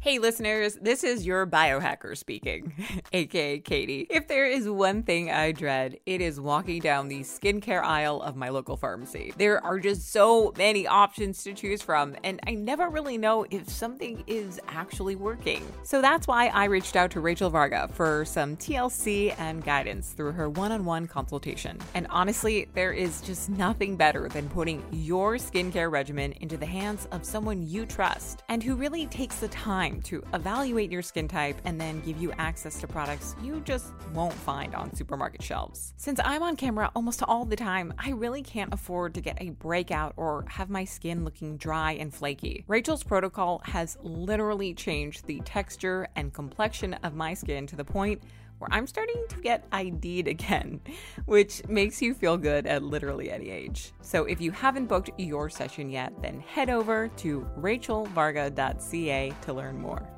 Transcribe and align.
Hey, 0.00 0.18
listeners, 0.18 0.78
this 0.80 1.04
is 1.04 1.26
your 1.26 1.46
biohacker 1.46 2.16
speaking, 2.16 2.72
aka 3.12 3.58
Katie. 3.58 4.06
If 4.10 4.28
there 4.28 4.46
is 4.46 4.68
one 4.68 5.02
thing 5.02 5.30
I 5.30 5.52
dread, 5.52 5.98
it 6.06 6.20
is 6.20 6.40
walking 6.40 6.80
down 6.80 7.08
the 7.08 7.20
skincare 7.20 7.82
aisle 7.82 8.22
of 8.22 8.36
my 8.36 8.48
local 8.48 8.76
pharmacy. 8.76 9.32
There 9.36 9.64
are 9.64 9.78
just 9.78 10.10
so 10.10 10.52
many 10.56 10.86
options 10.86 11.42
to 11.44 11.52
choose 11.52 11.82
from, 11.82 12.16
and 12.24 12.40
I 12.46 12.54
never 12.54 12.88
really 12.88 13.18
know 13.18 13.46
if 13.50 13.68
something 13.68 14.24
is 14.26 14.60
actually 14.68 15.16
working. 15.16 15.62
So 15.82 16.00
that's 16.00 16.26
why 16.26 16.48
I 16.48 16.64
reached 16.64 16.96
out 16.96 17.10
to 17.12 17.20
Rachel 17.20 17.50
Varga 17.50 17.88
for 17.88 18.24
some 18.24 18.56
TLC 18.56 19.34
and 19.38 19.64
guidance 19.64 20.10
through 20.12 20.32
her 20.32 20.48
one 20.48 20.72
on 20.72 20.84
one 20.84 21.06
consultation. 21.06 21.78
And 21.94 22.06
honestly, 22.10 22.68
there 22.74 22.92
is 22.92 23.20
just 23.20 23.50
nothing 23.50 23.96
better 23.96 24.28
than 24.28 24.48
putting 24.48 24.82
your 24.92 25.34
skincare 25.34 25.90
regimen 25.90 26.32
into 26.40 26.56
the 26.56 26.66
hands 26.66 27.06
of 27.12 27.24
someone 27.24 27.66
you 27.66 27.84
trust 27.86 28.42
and 28.48 28.62
who 28.62 28.76
really 28.76 29.06
takes 29.06 29.36
the 29.36 29.48
time 29.48 29.83
time 29.84 30.00
to 30.00 30.22
evaluate 30.32 30.90
your 30.90 31.02
skin 31.02 31.28
type 31.28 31.56
and 31.64 31.80
then 31.80 32.00
give 32.00 32.16
you 32.20 32.32
access 32.38 32.80
to 32.80 32.86
products 32.86 33.34
you 33.42 33.60
just 33.60 33.92
won't 34.14 34.32
find 34.32 34.74
on 34.74 34.94
supermarket 34.94 35.42
shelves. 35.42 35.92
Since 35.96 36.20
I'm 36.24 36.42
on 36.42 36.56
camera 36.56 36.90
almost 36.96 37.22
all 37.22 37.44
the 37.44 37.56
time, 37.56 37.92
I 37.98 38.10
really 38.10 38.42
can't 38.42 38.72
afford 38.72 39.14
to 39.14 39.20
get 39.20 39.36
a 39.40 39.50
breakout 39.50 40.14
or 40.16 40.44
have 40.48 40.70
my 40.70 40.84
skin 40.84 41.24
looking 41.24 41.56
dry 41.56 41.92
and 41.92 42.14
flaky. 42.14 42.64
Rachel's 42.66 43.02
protocol 43.02 43.60
has 43.64 43.98
literally 44.02 44.72
changed 44.72 45.26
the 45.26 45.40
texture 45.40 46.08
and 46.16 46.32
complexion 46.32 46.94
of 47.02 47.14
my 47.14 47.34
skin 47.34 47.66
to 47.66 47.76
the 47.76 47.84
point 47.84 48.22
where 48.58 48.68
I'm 48.72 48.86
starting 48.86 49.24
to 49.28 49.40
get 49.40 49.66
ID'd 49.72 50.28
again, 50.28 50.80
which 51.26 51.66
makes 51.68 52.00
you 52.02 52.14
feel 52.14 52.36
good 52.36 52.66
at 52.66 52.82
literally 52.82 53.30
any 53.30 53.50
age. 53.50 53.92
So 54.00 54.24
if 54.24 54.40
you 54.40 54.50
haven't 54.50 54.86
booked 54.86 55.10
your 55.16 55.48
session 55.50 55.90
yet, 55.90 56.12
then 56.22 56.40
head 56.40 56.70
over 56.70 57.08
to 57.08 57.48
rachelvarga.ca 57.58 59.32
to 59.42 59.52
learn 59.52 59.78
more. 59.78 60.08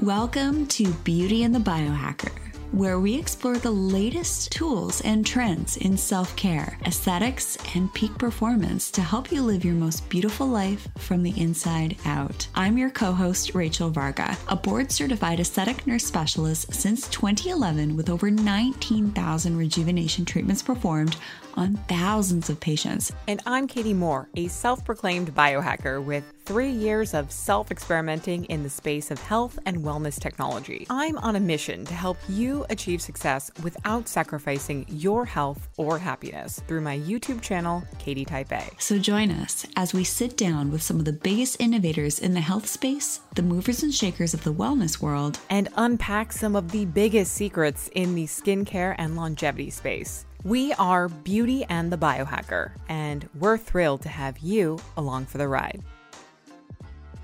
Welcome 0.00 0.66
to 0.66 0.92
Beauty 1.04 1.44
and 1.44 1.54
the 1.54 1.60
Biohacker 1.60 2.43
where 2.74 2.98
we 2.98 3.14
explore 3.14 3.56
the 3.56 3.70
latest 3.70 4.50
tools 4.50 5.00
and 5.02 5.24
trends 5.24 5.76
in 5.76 5.96
self 5.96 6.34
care, 6.34 6.76
aesthetics, 6.84 7.56
and 7.76 7.92
peak 7.94 8.16
performance 8.18 8.90
to 8.90 9.00
help 9.00 9.30
you 9.30 9.42
live 9.42 9.64
your 9.64 9.74
most 9.74 10.08
beautiful 10.08 10.46
life 10.46 10.88
from 10.98 11.22
the 11.22 11.40
inside 11.40 11.96
out. 12.04 12.48
I'm 12.54 12.76
your 12.76 12.90
co 12.90 13.12
host, 13.12 13.54
Rachel 13.54 13.90
Varga, 13.90 14.36
a 14.48 14.56
board 14.56 14.90
certified 14.90 15.38
aesthetic 15.38 15.86
nurse 15.86 16.04
specialist 16.04 16.74
since 16.74 17.08
2011 17.08 17.96
with 17.96 18.10
over 18.10 18.30
19,000 18.30 19.56
rejuvenation 19.56 20.24
treatments 20.24 20.62
performed 20.62 21.16
on 21.54 21.76
thousands 21.88 22.50
of 22.50 22.60
patients. 22.60 23.12
And 23.28 23.40
I'm 23.46 23.66
Katie 23.66 23.94
Moore, 23.94 24.28
a 24.36 24.48
self 24.48 24.84
proclaimed 24.84 25.34
biohacker 25.34 26.04
with 26.04 26.24
three 26.44 26.70
years 26.70 27.14
of 27.14 27.30
self 27.32 27.70
experimenting 27.70 28.44
in 28.46 28.62
the 28.62 28.70
space 28.70 29.10
of 29.10 29.18
health 29.20 29.58
and 29.66 29.78
wellness 29.78 30.20
technology. 30.20 30.86
I'm 30.90 31.16
on 31.18 31.36
a 31.36 31.40
mission 31.40 31.84
to 31.86 31.94
help 31.94 32.18
you 32.28 32.66
achieve 32.70 33.00
success 33.00 33.50
without 33.62 34.08
sacrificing 34.08 34.84
your 34.88 35.24
health 35.24 35.68
or 35.76 35.98
happiness 35.98 36.60
through 36.66 36.82
my 36.82 36.98
YouTube 36.98 37.40
channel, 37.40 37.82
Katie 37.98 38.24
Type 38.24 38.52
A. 38.52 38.64
So 38.78 38.98
join 38.98 39.30
us 39.30 39.66
as 39.76 39.94
we 39.94 40.04
sit 40.04 40.36
down 40.36 40.70
with 40.70 40.82
some 40.82 40.98
of 40.98 41.04
the 41.04 41.12
biggest 41.12 41.60
innovators 41.60 42.18
in 42.18 42.34
the 42.34 42.40
health 42.40 42.66
space, 42.66 43.20
the 43.34 43.42
movers 43.42 43.82
and 43.82 43.94
shakers 43.94 44.34
of 44.34 44.44
the 44.44 44.52
wellness 44.52 45.00
world, 45.00 45.38
and 45.50 45.68
unpack 45.76 46.32
some 46.32 46.56
of 46.56 46.70
the 46.70 46.84
biggest 46.84 47.32
secrets 47.32 47.88
in 47.94 48.14
the 48.14 48.24
skincare 48.24 48.94
and 48.98 49.16
longevity 49.16 49.70
space. 49.70 50.26
We 50.44 50.74
are 50.74 51.08
Beauty 51.08 51.64
and 51.70 51.90
the 51.90 51.96
Biohacker, 51.96 52.72
and 52.90 53.26
we're 53.40 53.56
thrilled 53.56 54.02
to 54.02 54.10
have 54.10 54.40
you 54.40 54.78
along 54.98 55.24
for 55.24 55.38
the 55.38 55.48
ride. 55.48 55.82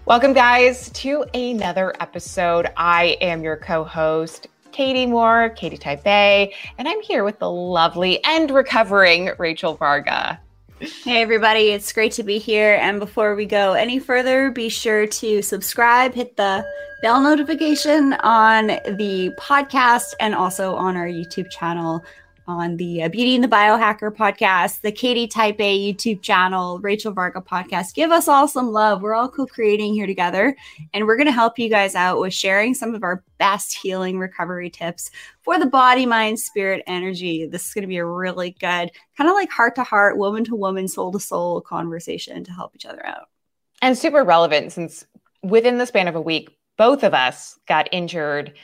Welcome, 0.06 0.32
guys, 0.32 0.88
to 0.88 1.26
another 1.34 1.92
episode. 2.00 2.72
I 2.78 3.18
am 3.20 3.42
your 3.42 3.58
co 3.58 3.84
host, 3.84 4.46
Katie 4.72 5.04
Moore, 5.04 5.50
Katie 5.50 5.76
Type 5.76 6.06
A, 6.06 6.50
and 6.78 6.88
I'm 6.88 7.02
here 7.02 7.22
with 7.22 7.38
the 7.38 7.50
lovely 7.50 8.24
and 8.24 8.50
recovering 8.50 9.32
Rachel 9.36 9.74
Varga. 9.74 10.40
Hey, 10.78 11.20
everybody, 11.20 11.72
it's 11.72 11.92
great 11.92 12.12
to 12.12 12.22
be 12.22 12.38
here. 12.38 12.78
And 12.80 12.98
before 12.98 13.34
we 13.34 13.44
go 13.44 13.74
any 13.74 13.98
further, 13.98 14.50
be 14.50 14.70
sure 14.70 15.06
to 15.06 15.42
subscribe, 15.42 16.14
hit 16.14 16.38
the 16.38 16.64
bell 17.02 17.20
notification 17.20 18.14
on 18.14 18.68
the 18.96 19.30
podcast 19.38 20.14
and 20.20 20.34
also 20.34 20.74
on 20.74 20.96
our 20.96 21.06
YouTube 21.06 21.50
channel 21.50 22.02
on 22.46 22.76
the 22.76 23.02
uh, 23.02 23.08
Beauty 23.08 23.34
and 23.34 23.44
the 23.44 23.48
Biohacker 23.48 24.14
podcast, 24.14 24.80
the 24.80 24.92
Katie 24.92 25.26
Type 25.26 25.60
A 25.60 25.92
YouTube 25.92 26.22
channel, 26.22 26.78
Rachel 26.80 27.12
Varga 27.12 27.40
podcast. 27.40 27.94
Give 27.94 28.10
us 28.10 28.28
all 28.28 28.48
some 28.48 28.72
love. 28.72 29.02
We're 29.02 29.14
all 29.14 29.28
co 29.28 29.46
creating 29.46 29.94
here 29.94 30.06
together, 30.06 30.56
and 30.92 31.06
we're 31.06 31.16
going 31.16 31.26
to 31.26 31.32
help 31.32 31.58
you 31.58 31.68
guys 31.68 31.94
out 31.94 32.20
with 32.20 32.34
sharing 32.34 32.74
some 32.74 32.94
of 32.94 33.02
our 33.02 33.22
best 33.38 33.74
healing 33.74 34.18
recovery 34.18 34.70
tips 34.70 35.10
for 35.42 35.58
the 35.58 35.66
body, 35.66 36.06
mind, 36.06 36.38
spirit, 36.38 36.82
energy. 36.86 37.46
This 37.46 37.66
is 37.66 37.74
going 37.74 37.82
to 37.82 37.88
be 37.88 37.98
a 37.98 38.04
really 38.04 38.50
good, 38.60 38.90
kind 39.16 39.28
of 39.28 39.34
like 39.34 39.50
heart 39.50 39.74
to 39.76 39.84
heart, 39.84 40.18
woman 40.18 40.44
to 40.44 40.56
woman, 40.56 40.88
soul 40.88 41.12
to 41.12 41.20
soul 41.20 41.60
conversation 41.60 42.44
to 42.44 42.52
help 42.52 42.74
each 42.74 42.86
other 42.86 43.04
out. 43.04 43.28
And 43.82 43.96
super 43.96 44.24
relevant 44.24 44.72
since 44.72 45.06
within 45.42 45.78
the 45.78 45.86
span 45.86 46.08
of 46.08 46.16
a 46.16 46.20
week, 46.20 46.56
both 46.76 47.02
of 47.02 47.12
us 47.14 47.58
got 47.66 47.88
injured 47.92 48.54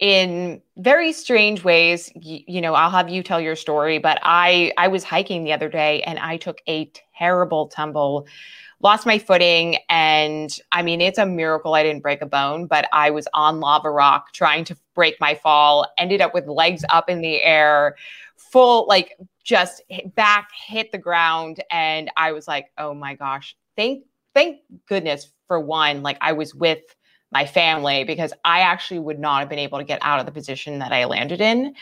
in 0.00 0.60
very 0.76 1.12
strange 1.12 1.62
ways. 1.64 2.10
You, 2.14 2.40
you, 2.46 2.60
know 2.60 2.74
i'll 2.74 2.90
have 2.90 3.08
you 3.08 3.22
tell 3.22 3.40
your 3.40 3.56
story 3.56 3.98
but 3.98 4.18
i 4.22 4.72
i 4.78 4.88
was 4.88 5.04
hiking 5.04 5.44
the 5.44 5.52
other 5.52 5.68
day 5.68 6.02
and 6.02 6.18
i 6.18 6.36
took 6.36 6.58
a 6.66 6.90
terrible 7.16 7.68
tumble 7.68 8.26
lost 8.80 9.06
my 9.06 9.18
footing 9.18 9.76
and 9.88 10.58
i 10.72 10.82
mean 10.82 11.00
it's 11.00 11.18
a 11.18 11.26
miracle 11.26 11.74
i 11.74 11.82
didn't 11.82 12.02
break 12.02 12.22
a 12.22 12.26
bone 12.26 12.66
but 12.66 12.88
i 12.92 13.10
was 13.10 13.28
on 13.34 13.60
lava 13.60 13.90
rock 13.90 14.32
trying 14.32 14.64
to 14.64 14.76
break 14.94 15.20
my 15.20 15.34
fall 15.34 15.86
ended 15.98 16.20
up 16.20 16.32
with 16.32 16.46
legs 16.46 16.84
up 16.90 17.10
in 17.10 17.20
the 17.20 17.42
air 17.42 17.96
full 18.36 18.86
like 18.88 19.16
just 19.42 19.82
back 20.14 20.48
hit 20.66 20.90
the 20.92 20.98
ground 20.98 21.62
and 21.70 22.10
i 22.16 22.32
was 22.32 22.48
like 22.48 22.70
oh 22.78 22.94
my 22.94 23.14
gosh. 23.14 23.56
Thank 23.76 24.04
thank 24.34 24.60
goodness 24.86 25.32
for 25.48 25.60
one 25.60 26.02
like 26.02 26.16
i 26.20 26.32
was 26.32 26.54
with 26.54 26.82
my 27.34 27.44
family 27.44 28.04
because 28.04 28.32
I 28.44 28.60
actually 28.60 29.00
would 29.00 29.18
not 29.18 29.40
have 29.40 29.48
been 29.48 29.58
able 29.58 29.78
to 29.78 29.84
get 29.84 29.98
out 30.00 30.20
of 30.20 30.26
the 30.26 30.32
position 30.32 30.78
that 30.78 30.92
I 30.92 31.04
landed 31.04 31.40
in. 31.40 31.74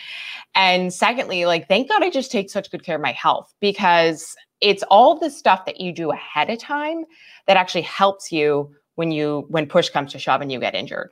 And 0.54 0.92
secondly, 0.92 1.44
like, 1.44 1.68
thank 1.68 1.90
God 1.90 2.02
I 2.02 2.10
just 2.10 2.32
take 2.32 2.50
such 2.50 2.70
good 2.70 2.82
care 2.82 2.96
of 2.96 3.02
my 3.02 3.12
health 3.12 3.54
because 3.60 4.34
it's 4.60 4.82
all 4.84 5.18
the 5.18 5.30
stuff 5.30 5.66
that 5.66 5.80
you 5.80 5.92
do 5.92 6.10
ahead 6.10 6.48
of 6.48 6.58
time 6.58 7.04
that 7.46 7.58
actually 7.58 7.82
helps 7.82 8.32
you 8.32 8.74
when 8.94 9.10
you 9.10 9.44
when 9.48 9.66
push 9.66 9.90
comes 9.90 10.12
to 10.12 10.18
shove 10.18 10.40
and 10.40 10.50
you 10.50 10.58
get 10.58 10.74
injured. 10.74 11.10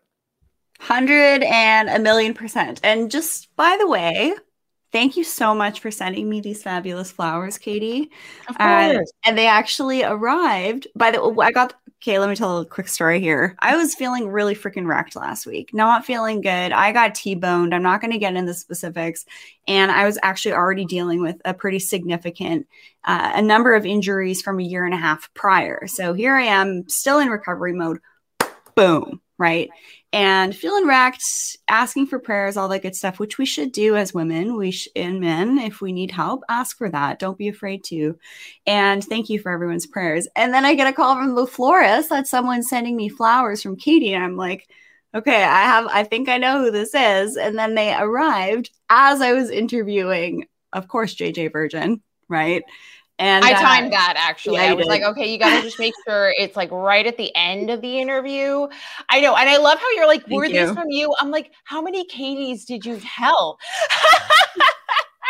Hundred 0.79 1.43
and 1.43 1.91
a 1.91 1.99
million 1.99 2.33
percent. 2.33 2.81
And 2.83 3.11
just 3.11 3.55
by 3.57 3.77
the 3.79 3.87
way, 3.87 4.35
thank 4.93 5.17
you 5.17 5.25
so 5.25 5.55
much 5.55 5.81
for 5.81 5.91
sending 5.91 6.29
me 6.29 6.41
these 6.41 6.63
fabulous 6.63 7.11
flowers, 7.11 7.59
Katie. 7.59 8.11
Of 8.49 8.59
course. 8.59 8.61
Uh, 8.61 9.01
and 9.25 9.39
they 9.39 9.47
actually 9.47 10.03
arrived. 10.03 10.87
By 10.95 11.11
the 11.11 11.29
way, 11.29 11.47
I 11.47 11.53
got 11.53 11.75
Okay, 12.03 12.19
let 12.19 12.31
me 12.31 12.35
tell 12.35 12.61
a 12.61 12.65
quick 12.65 12.89
story 12.89 13.21
here. 13.21 13.55
I 13.59 13.77
was 13.77 13.95
feeling 13.95 14.29
really 14.29 14.55
freaking 14.55 14.87
wrecked 14.87 15.17
last 15.17 15.47
week, 15.47 15.75
not 15.75 16.07
feeling 16.07 16.41
good. 16.41 16.73
I 16.73 16.93
got 16.93 17.15
T 17.15 17.35
boned. 17.35 17.75
I'm 17.75 17.83
not 17.83 18.01
going 18.01 18.13
to 18.13 18.19
get 18.19 18.37
into 18.37 18.55
specifics. 18.55 19.27
And 19.69 19.93
I 19.93 20.07
was 20.07 20.19
actually 20.23 20.55
already 20.55 20.87
dealing 20.87 21.21
with 21.21 21.37
a 21.45 21.53
pretty 21.53 21.79
significant, 21.79 22.67
uh, 23.05 23.33
a 23.35 23.43
number 23.43 23.75
of 23.75 23.85
injuries 23.85 24.41
from 24.41 24.59
a 24.59 24.63
year 24.63 24.87
and 24.87 24.95
a 24.95 24.97
half 24.97 25.29
prior. 25.35 25.87
So 25.87 26.15
here 26.15 26.35
I 26.35 26.45
am, 26.45 26.89
still 26.89 27.19
in 27.19 27.29
recovery 27.29 27.75
mode. 27.75 27.99
Boom, 28.75 29.21
right? 29.37 29.69
And 30.13 30.55
feeling 30.55 30.87
wrecked, 30.89 31.57
asking 31.69 32.07
for 32.07 32.19
prayers, 32.19 32.57
all 32.57 32.69
that 32.69 32.83
good 32.83 32.97
stuff, 32.97 33.21
which 33.21 33.39
we 33.39 33.47
should 33.47 33.71
do 33.71 33.95
as 33.97 34.13
women. 34.13 34.57
We 34.57 34.73
sh- 34.73 34.89
and 34.97 35.21
men, 35.21 35.59
if 35.59 35.81
we 35.81 35.93
need 35.93 36.11
help, 36.11 36.43
ask 36.49 36.77
for 36.77 36.89
that. 36.91 37.21
Don't 37.21 37.39
be 37.39 37.49
afraid 37.49 37.85
to. 37.85 38.19
And 38.67 39.05
thank 39.05 39.29
you 39.29 39.39
for 39.39 39.53
everyone's 39.53 39.87
prayers. 39.87 40.27
And 40.35 40.53
then 40.53 40.65
I 40.65 40.75
get 40.75 40.89
a 40.89 40.93
call 40.93 41.15
from 41.15 41.37
the 41.37 41.47
florist 41.47 42.09
that 42.11 42.27
someone's 42.27 42.69
sending 42.69 42.97
me 42.97 43.09
flowers 43.09 43.63
from 43.63 43.77
Katie, 43.77 44.13
and 44.13 44.25
I'm 44.25 44.37
like, 44.37 44.69
okay, 45.15 45.45
I 45.45 45.63
have, 45.63 45.87
I 45.87 46.05
think 46.05 46.29
I 46.29 46.39
know 46.39 46.63
who 46.65 46.71
this 46.71 46.95
is. 46.95 47.37
And 47.37 47.59
then 47.59 47.75
they 47.75 47.95
arrived 47.95 48.71
as 48.89 49.21
I 49.21 49.33
was 49.33 49.51
interviewing, 49.51 50.47
of 50.73 50.89
course, 50.89 51.15
JJ 51.15 51.53
Virgin, 51.53 52.03
right? 52.29 52.63
And 53.21 53.45
I 53.45 53.53
timed 53.53 53.89
uh, 53.89 53.91
that 53.97 54.15
actually. 54.17 54.57
Yeah, 54.57 54.71
I 54.71 54.73
was 54.73 54.87
did. 54.87 54.91
like, 54.91 55.03
okay, 55.03 55.31
you 55.31 55.39
got 55.39 55.55
to 55.55 55.63
just 55.63 55.79
make 55.79 55.93
sure 56.09 56.35
it's 56.39 56.57
like 56.57 56.71
right 56.73 57.07
at 57.07 57.19
the 57.19 57.31
end 57.37 57.69
of 57.69 57.83
the 57.83 57.99
interview. 57.99 58.67
I 59.11 59.21
know. 59.21 59.37
And 59.37 59.49
I 59.49 59.59
love 59.59 59.79
how 59.79 59.91
you're 59.93 60.07
like, 60.07 60.23
Thank 60.23 60.33
were 60.33 60.47
you. 60.47 60.67
these 60.67 60.75
from 60.75 60.89
you? 60.89 61.15
I'm 61.21 61.31
like, 61.31 61.53
how 61.65 61.83
many 61.83 62.07
Katies 62.07 62.65
did 62.65 62.85
you 62.85 62.99
tell? 62.99 63.59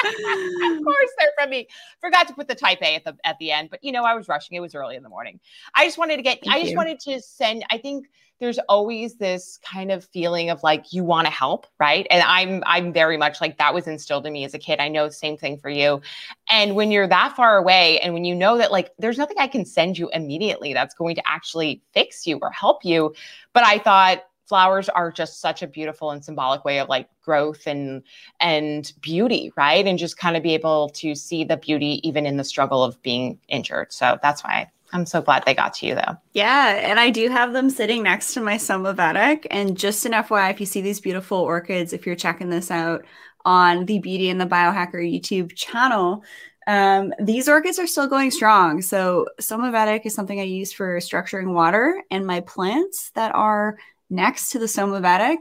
of 0.05 0.15
course 0.85 1.11
they're 1.19 1.33
from 1.37 1.51
me. 1.51 1.69
Forgot 2.01 2.29
to 2.29 2.35
put 2.35 2.49
the 2.49 2.55
type 2.55 2.79
A 2.83 2.95
at 2.95 3.05
the 3.05 3.17
at 3.25 3.37
the 3.39 3.51
end, 3.51 3.71
but 3.71 3.83
you 3.83 3.93
know, 3.93 4.05
I 4.05 4.15
was 4.15 4.29
rushing. 4.29 4.57
It 4.57 4.61
was 4.61 4.75
early 4.75 4.97
in 4.97 5.03
the 5.03 5.09
morning. 5.09 5.41
I 5.75 5.85
just 5.85 5.99
wanted 5.99 6.17
to 6.17 6.23
get 6.23 6.41
Thank 6.43 6.55
I 6.55 6.61
just 6.61 6.73
you. 6.73 6.77
wanted 6.77 7.01
to 7.01 7.21
send 7.21 7.65
I 7.71 7.79
think 7.79 8.07
there's 8.41 8.59
always 8.69 9.17
this 9.17 9.59
kind 9.63 9.93
of 9.93 10.05
feeling 10.05 10.51
of 10.51 10.63
like 10.63 10.93
you 10.93 11.05
want 11.05 11.27
to 11.27 11.33
help, 11.33 11.67
right? 11.79 12.07
And 12.11 12.23
I'm 12.23 12.63
I'm 12.67 12.93
very 12.93 13.17
much 13.17 13.41
like 13.41 13.59
that 13.59 13.75
was 13.75 13.87
instilled 13.87 14.27
in 14.27 14.33
me 14.33 14.45
as 14.45 14.55
a 14.55 14.59
kid. 14.59 14.81
I 14.81 14.89
know 14.89 15.07
the 15.07 15.13
same 15.13 15.37
thing 15.37 15.59
for 15.59 15.69
you. 15.69 16.01
And 16.49 16.75
when 16.75 16.91
you're 16.91 17.07
that 17.07 17.37
far 17.37 17.59
away 17.59 18.01
and 18.01 18.15
when 18.15 18.25
you 18.25 18.35
know 18.35 18.59
that 18.59 18.73
like 18.73 18.93
there's 18.99 19.19
nothing 19.19 19.37
I 19.39 19.47
can 19.47 19.65
send 19.65 19.99
you 19.99 20.09
immediately 20.11 20.73
that's 20.73 20.95
going 20.95 21.15
to 21.17 21.23
actually 21.27 21.83
fix 21.93 22.27
you 22.27 22.39
or 22.41 22.51
help 22.51 22.85
you, 22.85 23.15
but 23.53 23.65
I 23.65 23.79
thought 23.79 24.25
flowers 24.51 24.89
are 24.89 25.13
just 25.13 25.41
such 25.41 25.63
a 25.63 25.67
beautiful 25.69 26.11
and 26.11 26.25
symbolic 26.25 26.65
way 26.65 26.81
of 26.81 26.89
like 26.89 27.09
growth 27.23 27.69
and 27.69 28.03
and 28.41 28.93
beauty 29.01 29.53
right 29.57 29.87
and 29.87 29.97
just 29.97 30.19
kind 30.19 30.37
of 30.37 30.43
be 30.43 30.55
able 30.55 30.89
to 30.89 31.15
see 31.15 31.45
the 31.45 31.57
beauty 31.57 32.01
even 32.07 32.27
in 32.27 32.37
the 32.37 32.43
struggle 32.43 32.83
of 32.83 33.01
being 33.01 33.39
injured 33.47 33.93
so 33.93 34.19
that's 34.23 34.43
why 34.43 34.69
i'm 34.93 35.07
so 35.07 35.21
glad 35.21 35.43
they 35.45 35.55
got 35.55 35.75
to 35.75 35.87
you 35.87 35.95
though. 35.95 36.17
Yeah 36.33 36.69
and 36.69 36.99
i 36.99 37.11
do 37.11 37.29
have 37.29 37.53
them 37.53 37.71
sitting 37.71 38.03
next 38.03 38.35
to 38.35 38.41
my 38.41 38.57
Somavedic 38.57 39.47
and 39.51 39.77
just 39.77 40.05
an 40.07 40.13
fyi 40.13 40.51
if 40.51 40.61
you 40.61 40.67
see 40.67 40.81
these 40.81 41.01
beautiful 41.01 41.39
orchids 41.39 41.93
if 41.93 42.07
you're 42.07 42.17
checking 42.17 42.51
this 42.51 42.71
out 42.71 43.05
on 43.45 43.87
the 43.87 43.99
beauty 43.99 44.29
and 44.29 44.41
the 44.41 44.47
biohacker 44.47 44.97
youtube 44.97 45.55
channel 45.55 46.23
um, 46.67 47.13
these 47.21 47.49
orchids 47.49 47.79
are 47.81 47.87
still 47.87 48.07
going 48.07 48.31
strong. 48.31 48.81
So 48.81 49.27
Somavedic 49.41 50.07
is 50.07 50.15
something 50.15 50.39
I 50.39 50.45
use 50.45 50.73
for 50.73 50.99
structuring 50.99 51.53
water, 51.53 52.01
and 52.13 52.27
my 52.27 52.41
plants 52.41 53.11
that 53.15 53.35
are 53.35 53.77
next 54.09 54.51
to 54.51 54.61
the 54.61 54.67
Somavedic 54.67 55.39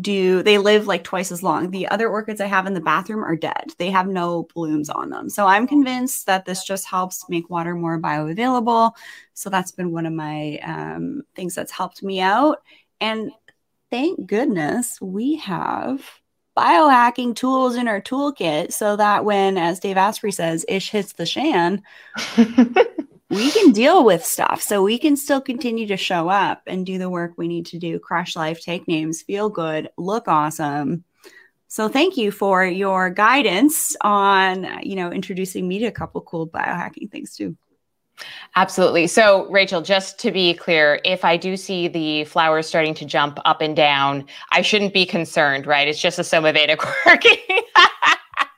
do 0.00 0.42
they 0.42 0.58
live 0.58 0.86
like 0.86 1.02
twice 1.02 1.32
as 1.32 1.42
long. 1.42 1.70
The 1.70 1.88
other 1.88 2.08
orchids 2.08 2.40
I 2.40 2.46
have 2.46 2.66
in 2.66 2.74
the 2.74 2.80
bathroom 2.80 3.24
are 3.24 3.36
dead. 3.36 3.72
They 3.78 3.90
have 3.90 4.06
no 4.06 4.46
blooms 4.54 4.90
on 4.90 5.10
them. 5.10 5.28
So 5.28 5.46
I'm 5.46 5.66
convinced 5.66 6.26
that 6.26 6.44
this 6.44 6.64
just 6.64 6.86
helps 6.86 7.28
make 7.28 7.50
water 7.50 7.74
more 7.74 8.00
bioavailable. 8.00 8.92
So 9.34 9.50
that's 9.50 9.72
been 9.72 9.92
one 9.92 10.06
of 10.06 10.12
my 10.12 10.58
um, 10.58 11.22
things 11.34 11.54
that's 11.54 11.72
helped 11.72 12.02
me 12.02 12.20
out. 12.20 12.62
And 13.00 13.32
thank 13.90 14.26
goodness 14.26 15.00
we 15.00 15.36
have 15.36 16.02
biohacking 16.56 17.34
tools 17.36 17.76
in 17.76 17.88
our 17.88 18.00
toolkit 18.00 18.72
so 18.72 18.96
that 18.96 19.24
when, 19.24 19.56
as 19.56 19.80
Dave 19.80 19.96
Asprey 19.96 20.32
says, 20.32 20.64
ish 20.68 20.90
hits 20.90 21.12
the 21.12 21.26
shan, 21.26 21.82
we 23.30 23.50
can 23.50 23.72
deal 23.72 24.04
with 24.04 24.24
stuff. 24.24 24.62
So 24.62 24.82
we 24.82 24.98
can 24.98 25.16
still 25.16 25.40
continue 25.40 25.86
to 25.88 25.96
show 25.96 26.28
up 26.28 26.62
and 26.66 26.86
do 26.86 26.98
the 26.98 27.10
work 27.10 27.34
we 27.36 27.48
need 27.48 27.66
to 27.66 27.78
do, 27.78 27.98
crush 27.98 28.34
life, 28.34 28.60
take 28.60 28.88
names, 28.88 29.22
feel 29.22 29.50
good, 29.50 29.90
look 29.96 30.28
awesome. 30.28 31.04
So 31.68 31.88
thank 31.88 32.16
you 32.16 32.30
for 32.30 32.64
your 32.64 33.10
guidance 33.10 33.94
on, 34.00 34.66
you 34.82 34.96
know, 34.96 35.12
introducing 35.12 35.68
me 35.68 35.80
to 35.80 35.86
a 35.86 35.92
couple 35.92 36.22
cool 36.22 36.48
biohacking 36.48 37.10
things 37.10 37.36
too. 37.36 37.56
Absolutely. 38.56 39.06
So, 39.06 39.48
Rachel, 39.50 39.82
just 39.82 40.18
to 40.20 40.32
be 40.32 40.54
clear, 40.54 41.00
if 41.04 41.24
I 41.24 41.36
do 41.36 41.56
see 41.56 41.86
the 41.86 42.24
flowers 42.24 42.66
starting 42.66 42.94
to 42.94 43.04
jump 43.04 43.38
up 43.44 43.60
and 43.60 43.76
down, 43.76 44.24
I 44.50 44.62
shouldn't 44.62 44.92
be 44.92 45.06
concerned, 45.06 45.66
right? 45.66 45.86
It's 45.86 46.00
just 46.00 46.18
a 46.18 46.22
Somavedic 46.22 46.84
working. 47.06 47.36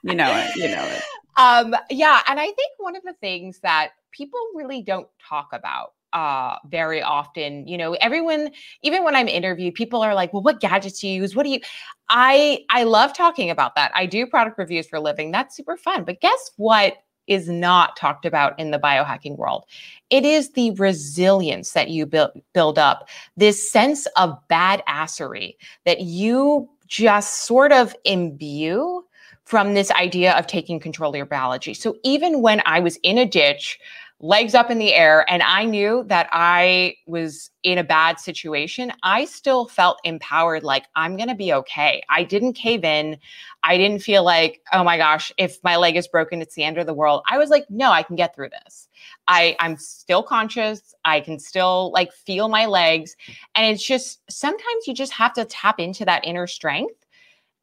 you 0.03 0.15
know 0.15 0.31
it. 0.33 0.57
You 0.57 0.69
know 0.69 0.85
it. 0.85 1.03
Um, 1.37 1.75
yeah. 1.89 2.21
And 2.29 2.39
I 2.39 2.45
think 2.45 2.73
one 2.77 2.97
of 2.97 3.03
the 3.03 3.15
things 3.15 3.61
that 3.61 3.93
people 4.13 4.41
really 4.55 4.83
don't 4.83 5.09
talk 5.27 5.49
about 5.53 5.93
uh 6.13 6.57
very 6.67 7.01
often 7.01 7.67
you 7.69 7.79
know 7.79 7.93
everyone 8.01 8.51
even 8.83 9.05
when 9.05 9.15
i'm 9.15 9.29
interviewed 9.29 9.75
people 9.75 10.03
are 10.03 10.13
like 10.13 10.33
well 10.33 10.43
what 10.43 10.61
gadgets 10.61 11.01
do 11.01 11.07
you 11.07 11.23
use? 11.23 11.37
What 11.37 11.45
do 11.45 11.51
you 11.51 11.61
i 12.09 12.59
i 12.71 12.83
love 12.83 13.15
talking 13.15 13.51
about 13.51 13.77
that. 13.77 13.93
I 13.95 14.07
do 14.07 14.27
product 14.27 14.59
reviews 14.59 14.89
for 14.89 14.97
a 14.97 15.01
living. 15.01 15.31
That's 15.31 15.57
super 15.57 15.77
fun. 15.77 16.05
But 16.05 16.21
guess 16.21 16.51
what 16.57 16.95
is 17.27 17.49
not 17.49 17.95
talked 17.97 18.27
about 18.27 18.59
in 18.59 18.73
the 18.73 18.79
biohacking 18.79 19.37
world? 19.37 19.65
It 20.11 20.25
is 20.25 20.51
the 20.53 20.73
resilience 20.73 21.73
that 21.73 21.91
you 21.91 22.07
build 22.07 22.33
build 22.53 22.79
up 22.79 23.09
this 23.37 23.71
sense 23.71 24.07
of 24.17 24.37
badassery 24.51 25.55
that 25.85 26.01
you 26.01 26.69
just 26.89 27.45
sort 27.45 27.71
of 27.71 27.95
imbue 28.05 29.05
from 29.51 29.75
this 29.75 29.91
idea 29.93 30.33
of 30.39 30.47
taking 30.47 30.79
control 30.79 31.11
of 31.11 31.17
your 31.17 31.27
biology 31.27 31.75
so 31.75 31.97
even 32.05 32.41
when 32.41 32.63
i 32.67 32.81
was 32.81 32.97
in 33.03 33.19
a 33.19 33.27
ditch 33.27 33.79
legs 34.23 34.55
up 34.55 34.71
in 34.71 34.79
the 34.79 34.93
air 34.93 35.25
and 35.31 35.43
I 35.43 35.65
knew 35.65 36.05
that 36.09 36.29
I 36.31 36.97
was 37.07 37.51
in 37.63 37.79
a 37.79 37.85
bad 37.85 38.21
situation, 38.21 38.93
I 39.03 39.25
still 39.25 39.67
felt 39.67 39.99
empowered 40.05 40.63
like 40.63 40.85
I'm 40.95 41.17
going 41.17 41.31
to 41.31 41.35
be 41.35 41.55
okay. 41.55 42.03
I 42.11 42.25
didn't 42.25 42.53
cave 42.53 42.85
in. 42.85 43.17
I 43.63 43.79
didn't 43.79 44.03
feel 44.03 44.23
like, 44.23 44.61
oh 44.73 44.85
my 44.85 44.99
gosh, 44.99 45.33
if 45.39 45.59
my 45.65 45.77
leg 45.77 45.97
is 45.97 46.07
broken, 46.07 46.43
it's 46.43 46.55
the 46.55 46.65
end 46.65 46.77
of 46.77 46.87
the 46.87 46.95
world. 46.95 47.23
I 47.31 47.39
was 47.39 47.49
like, 47.49 47.65
no, 47.71 47.91
I 47.91 48.03
can 48.03 48.17
get 48.17 48.35
through 48.35 48.51
this. 48.51 48.89
I 49.27 49.57
I'm 49.59 49.77
still 49.79 50.23
conscious. 50.23 50.95
I 51.05 51.21
can 51.21 51.39
still 51.39 51.91
like 51.93 52.13
feel 52.13 52.49
my 52.49 52.67
legs 52.67 53.17
and 53.55 53.73
it's 53.73 53.85
just 53.85 54.21
sometimes 54.31 54.87
you 54.87 54.93
just 54.93 55.13
have 55.13 55.33
to 55.35 55.47
tap 55.47 55.81
into 55.81 56.05
that 56.05 56.27
inner 56.27 56.47
strength. 56.47 57.07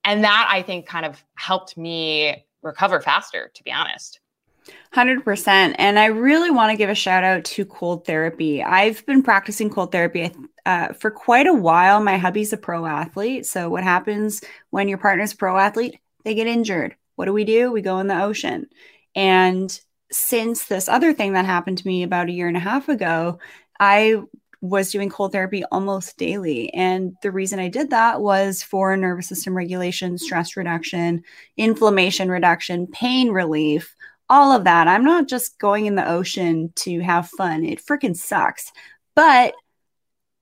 And 0.07 0.24
that 0.24 0.48
I 0.50 0.62
think 0.62 0.86
kind 0.86 1.06
of 1.06 1.21
helped 1.36 1.77
me 1.77 2.45
recover 2.63 3.01
faster, 3.01 3.51
to 3.54 3.63
be 3.63 3.74
honest. 3.74 4.21
100%. 4.95 5.75
And 5.77 6.00
I 6.00 6.06
really 6.06 6.50
want 6.50 6.71
to 6.71 6.77
give 6.77 6.89
a 6.89 6.95
shout 6.95 7.25
out 7.25 7.44
to 7.44 7.65
cold 7.65 8.06
therapy. 8.06 8.63
I've 8.63 9.06
been 9.06 9.21
practicing 9.21 9.69
cold 9.69 9.92
therapy 9.92 10.31
uh, 10.65 10.94
for 10.94 11.12
quite 11.12 11.45
a 11.45 11.54
while. 11.54 12.01
My 12.01 12.18
hubby's 12.18 12.54
a 12.54 12.57
pro 12.57 12.86
athlete. 12.86 13.45
So, 13.45 13.69
what 13.69 13.83
happens 13.83 14.42
when 14.69 14.88
your 14.88 14.98
partner's 14.98 15.33
pro 15.33 15.57
athlete? 15.57 16.00
They 16.24 16.36
get 16.36 16.48
injured. 16.48 16.95
What 17.18 17.25
do 17.25 17.33
we 17.33 17.44
do? 17.44 17.74
We 17.74 17.81
go 17.81 18.00
in 18.00 18.07
the 18.07 18.21
ocean. 18.24 18.68
And 19.13 19.77
since 20.10 20.68
this 20.68 20.88
other 20.88 21.13
thing 21.13 21.33
that 21.33 21.45
happened 21.45 21.80
to 21.80 21.88
me 21.88 22.03
about 22.03 22.30
a 22.30 22.31
year 22.31 22.48
and 22.48 22.56
a 22.56 22.62
half 22.62 22.88
ago, 22.88 23.39
I 23.77 24.21
was 24.62 24.92
doing 24.92 25.09
cold 25.09 25.31
therapy 25.31 25.63
almost 25.71 26.18
daily. 26.18 26.74
And 26.74 27.15
the 27.21 27.31
reason 27.31 27.59
I 27.59 27.68
did 27.68 27.92
that 27.92 28.21
was 28.21 28.63
for 28.63 28.95
nervous 28.98 29.27
system 29.27 29.56
regulation, 29.56 30.18
stress 30.18 30.57
reduction, 30.57 31.24
inflammation 31.57 32.30
reduction, 32.30 32.88
pain 32.88 33.30
relief, 33.30 33.95
all 34.30 34.51
of 34.51 34.63
that. 34.65 34.88
I'm 34.88 35.04
not 35.06 35.27
just 35.27 35.59
going 35.59 35.86
in 35.86 35.95
the 35.95 36.09
ocean 36.09 36.74
to 36.77 37.00
have 37.00 37.30
fun. 37.30 37.63
It 37.63 37.83
freaking 37.83 38.15
sucks. 38.15 38.71
But 39.15 39.54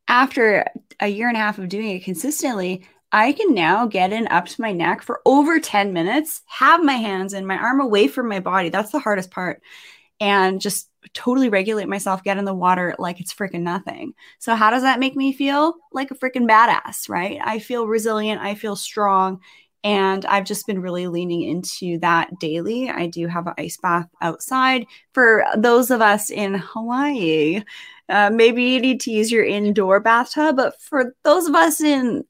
after 0.08 0.66
a 1.00 1.08
year 1.08 1.28
and 1.28 1.38
a 1.38 1.40
half 1.40 1.60
of 1.60 1.70
doing 1.70 1.92
it 1.92 2.04
consistently, 2.04 2.86
I 3.12 3.32
can 3.34 3.54
now 3.54 3.88
get 3.88 4.12
in 4.12 4.28
up 4.28 4.46
to 4.48 4.62
my 4.62 4.72
neck 4.72 5.02
for 5.02 5.22
over 5.26 5.60
10 5.60 5.94
minutes, 5.94 6.42
have 6.48 6.84
my 6.84 6.94
hands 6.94 7.34
and 7.34 7.48
my 7.48 7.58
arm 7.58 7.80
away 7.80 8.08
from 8.08 8.28
my 8.28 8.40
body. 8.40 8.70
That's 8.70 8.92
the 8.92 9.00
hardest 9.00 9.32
part. 9.32 9.62
And 10.20 10.62
just 10.62 10.90
totally 11.14 11.50
regulate 11.50 11.88
myself, 11.88 12.24
get 12.24 12.38
in 12.38 12.46
the 12.46 12.54
water 12.54 12.96
like 12.98 13.20
it's 13.20 13.34
freaking 13.34 13.62
nothing. 13.62 14.14
So, 14.40 14.56
how 14.56 14.70
does 14.72 14.84
that 14.84 15.00
make 15.00 15.16
me 15.16 15.34
feel? 15.34 15.76
Like 15.92 16.12
a 16.12 16.16
freaking 16.16 16.50
badass, 16.50 17.10
right? 17.10 17.40
I 17.44 17.60
feel 17.60 17.88
resilient. 17.88 18.42
I 18.42 18.56
feel 18.56 18.76
strong. 18.76 19.42
And 19.84 20.26
I've 20.26 20.46
just 20.46 20.66
been 20.66 20.82
really 20.82 21.06
leaning 21.06 21.44
into 21.44 22.00
that 22.00 22.40
daily. 22.40 22.90
I 22.90 23.06
do 23.06 23.28
have 23.28 23.46
an 23.46 23.54
ice 23.58 23.78
bath 23.78 24.08
outside. 24.20 24.88
For 25.14 25.46
those 25.56 25.92
of 25.92 26.02
us 26.02 26.32
in 26.32 26.56
Hawaii, 26.56 27.62
uh, 28.10 28.32
maybe 28.34 28.64
you 28.64 28.80
need 28.80 29.00
to 29.02 29.12
use 29.12 29.32
your 29.32 29.46
indoor 29.46 30.00
bathtub. 30.00 30.56
But 30.56 30.82
for 30.82 31.14
those 31.24 31.46
of 31.48 31.54
us 31.54 31.82
in 31.82 32.24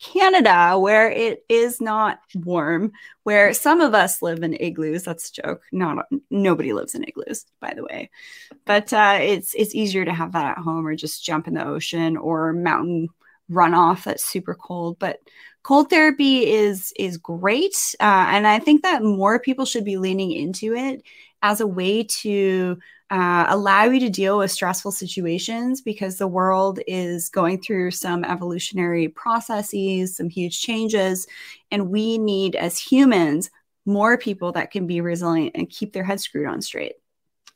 Canada, 0.00 0.78
where 0.78 1.10
it 1.10 1.44
is 1.48 1.80
not 1.80 2.20
warm, 2.34 2.92
where 3.24 3.52
some 3.52 3.80
of 3.80 3.94
us 3.94 4.22
live 4.22 4.42
in 4.42 4.54
igloos. 4.54 5.04
That's 5.04 5.28
a 5.28 5.42
joke. 5.42 5.62
Not 5.72 6.06
nobody 6.30 6.72
lives 6.72 6.94
in 6.94 7.04
igloos, 7.04 7.44
by 7.60 7.74
the 7.74 7.84
way. 7.84 8.10
But 8.64 8.92
uh, 8.92 9.18
it's 9.20 9.54
it's 9.54 9.74
easier 9.74 10.04
to 10.04 10.12
have 10.12 10.32
that 10.32 10.58
at 10.58 10.64
home, 10.64 10.86
or 10.86 10.96
just 10.96 11.24
jump 11.24 11.46
in 11.46 11.54
the 11.54 11.66
ocean, 11.66 12.16
or 12.16 12.52
mountain 12.52 13.08
runoff 13.50 14.04
that's 14.04 14.24
super 14.24 14.54
cold. 14.54 14.98
But 14.98 15.20
cold 15.62 15.90
therapy 15.90 16.50
is 16.50 16.92
is 16.96 17.18
great 17.18 17.76
uh, 18.00 18.26
and 18.28 18.46
i 18.46 18.58
think 18.58 18.82
that 18.82 19.02
more 19.02 19.38
people 19.38 19.66
should 19.66 19.84
be 19.84 19.98
leaning 19.98 20.32
into 20.32 20.74
it 20.74 21.02
as 21.42 21.60
a 21.60 21.66
way 21.66 22.02
to 22.02 22.78
uh, 23.10 23.46
allow 23.48 23.84
you 23.84 23.98
to 24.00 24.08
deal 24.08 24.38
with 24.38 24.50
stressful 24.50 24.92
situations 24.92 25.80
because 25.80 26.18
the 26.18 26.28
world 26.28 26.78
is 26.86 27.28
going 27.28 27.60
through 27.60 27.90
some 27.90 28.24
evolutionary 28.24 29.08
processes 29.08 30.16
some 30.16 30.28
huge 30.28 30.60
changes 30.60 31.26
and 31.70 31.90
we 31.90 32.18
need 32.18 32.54
as 32.56 32.78
humans 32.78 33.50
more 33.86 34.16
people 34.16 34.52
that 34.52 34.70
can 34.70 34.86
be 34.86 35.00
resilient 35.00 35.52
and 35.54 35.70
keep 35.70 35.92
their 35.92 36.04
head 36.04 36.20
screwed 36.20 36.46
on 36.46 36.62
straight 36.62 36.94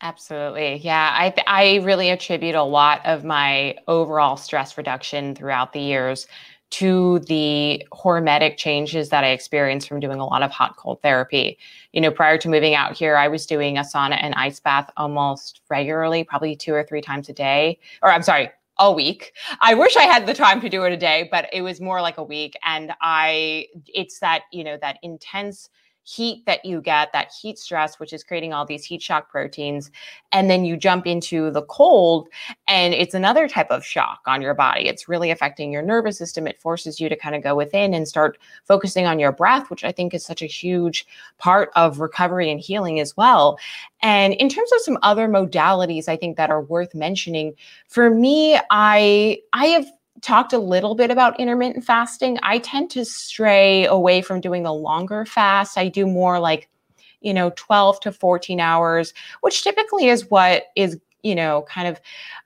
Absolutely. 0.02 0.76
Yeah. 0.76 1.10
I, 1.12 1.34
I 1.46 1.76
really 1.76 2.10
attribute 2.10 2.54
a 2.54 2.62
lot 2.62 3.00
of 3.06 3.24
my 3.24 3.76
overall 3.88 4.36
stress 4.36 4.76
reduction 4.76 5.34
throughout 5.34 5.72
the 5.72 5.80
years 5.80 6.26
to 6.70 7.20
the 7.20 7.86
hormetic 7.92 8.56
changes 8.56 9.08
that 9.10 9.22
I 9.22 9.28
experienced 9.28 9.88
from 9.88 10.00
doing 10.00 10.18
a 10.18 10.26
lot 10.26 10.42
of 10.42 10.50
hot 10.50 10.76
cold 10.76 11.00
therapy. 11.02 11.56
You 11.92 12.00
know, 12.00 12.10
prior 12.10 12.36
to 12.38 12.48
moving 12.48 12.74
out 12.74 12.96
here, 12.96 13.16
I 13.16 13.28
was 13.28 13.46
doing 13.46 13.78
a 13.78 13.82
sauna 13.82 14.18
and 14.20 14.34
ice 14.34 14.58
bath 14.58 14.90
almost 14.96 15.60
regularly, 15.70 16.24
probably 16.24 16.56
two 16.56 16.74
or 16.74 16.82
three 16.82 17.00
times 17.00 17.28
a 17.28 17.32
day. 17.32 17.78
Or 18.02 18.10
I'm 18.10 18.22
sorry, 18.22 18.50
a 18.78 18.92
week. 18.92 19.34
I 19.60 19.74
wish 19.74 19.96
I 19.96 20.02
had 20.02 20.26
the 20.26 20.34
time 20.34 20.60
to 20.60 20.68
do 20.68 20.82
it 20.84 20.92
a 20.92 20.96
day, 20.96 21.28
but 21.30 21.48
it 21.52 21.62
was 21.62 21.80
more 21.80 22.00
like 22.00 22.18
a 22.18 22.24
week. 22.24 22.58
And 22.64 22.92
I, 23.00 23.68
it's 23.86 24.18
that, 24.18 24.42
you 24.50 24.64
know, 24.64 24.76
that 24.80 24.98
intense 25.02 25.68
heat 26.04 26.44
that 26.46 26.64
you 26.64 26.80
get, 26.80 27.12
that 27.12 27.32
heat 27.32 27.58
stress, 27.58 27.98
which 27.98 28.12
is 28.12 28.22
creating 28.22 28.52
all 28.52 28.66
these 28.66 28.84
heat 28.84 29.02
shock 29.02 29.30
proteins. 29.30 29.90
And 30.32 30.50
then 30.50 30.64
you 30.64 30.76
jump 30.76 31.06
into 31.06 31.50
the 31.50 31.62
cold, 31.62 32.28
and 32.68 32.92
it's 32.92 33.14
another 33.14 33.48
type 33.48 33.70
of 33.70 33.84
shock 33.84 34.20
on 34.26 34.42
your 34.42 34.54
body. 34.54 34.86
It's 34.86 35.08
really 35.08 35.30
affecting 35.30 35.72
your 35.72 35.82
nervous 35.82 36.18
system. 36.18 36.46
It 36.46 36.60
forces 36.60 37.00
you 37.00 37.08
to 37.08 37.16
kind 37.16 37.34
of 37.34 37.42
go 37.42 37.54
within 37.54 37.94
and 37.94 38.06
start 38.06 38.38
focusing 38.64 39.06
on 39.06 39.18
your 39.18 39.32
breath, 39.32 39.70
which 39.70 39.82
I 39.84 39.92
think 39.92 40.12
is 40.12 40.24
such 40.24 40.42
a 40.42 40.46
huge 40.46 41.06
part 41.38 41.70
of 41.74 42.00
recovery 42.00 42.50
and 42.50 42.60
healing 42.60 43.00
as 43.00 43.16
well. 43.16 43.58
And 44.02 44.34
in 44.34 44.48
terms 44.48 44.70
of 44.72 44.80
some 44.82 44.98
other 45.02 45.28
modalities, 45.28 46.08
I 46.08 46.16
think 46.16 46.36
that 46.36 46.50
are 46.50 46.62
worth 46.62 46.94
mentioning, 46.94 47.54
for 47.88 48.10
me, 48.10 48.58
I 48.70 49.38
I 49.52 49.66
have 49.66 49.86
talked 50.20 50.52
a 50.52 50.58
little 50.58 50.94
bit 50.94 51.10
about 51.10 51.38
intermittent 51.38 51.84
fasting. 51.84 52.38
I 52.42 52.58
tend 52.58 52.90
to 52.92 53.04
stray 53.04 53.86
away 53.86 54.22
from 54.22 54.40
doing 54.40 54.62
the 54.62 54.72
longer 54.72 55.24
fast. 55.24 55.76
I 55.76 55.88
do 55.88 56.06
more 56.06 56.38
like, 56.38 56.68
you 57.20 57.34
know, 57.34 57.52
12 57.56 58.00
to 58.00 58.12
14 58.12 58.60
hours, 58.60 59.12
which 59.40 59.62
typically 59.62 60.08
is 60.08 60.30
what 60.30 60.64
is 60.76 60.98
you 61.24 61.34
know, 61.34 61.64
kind 61.68 61.88
of 61.88 62.00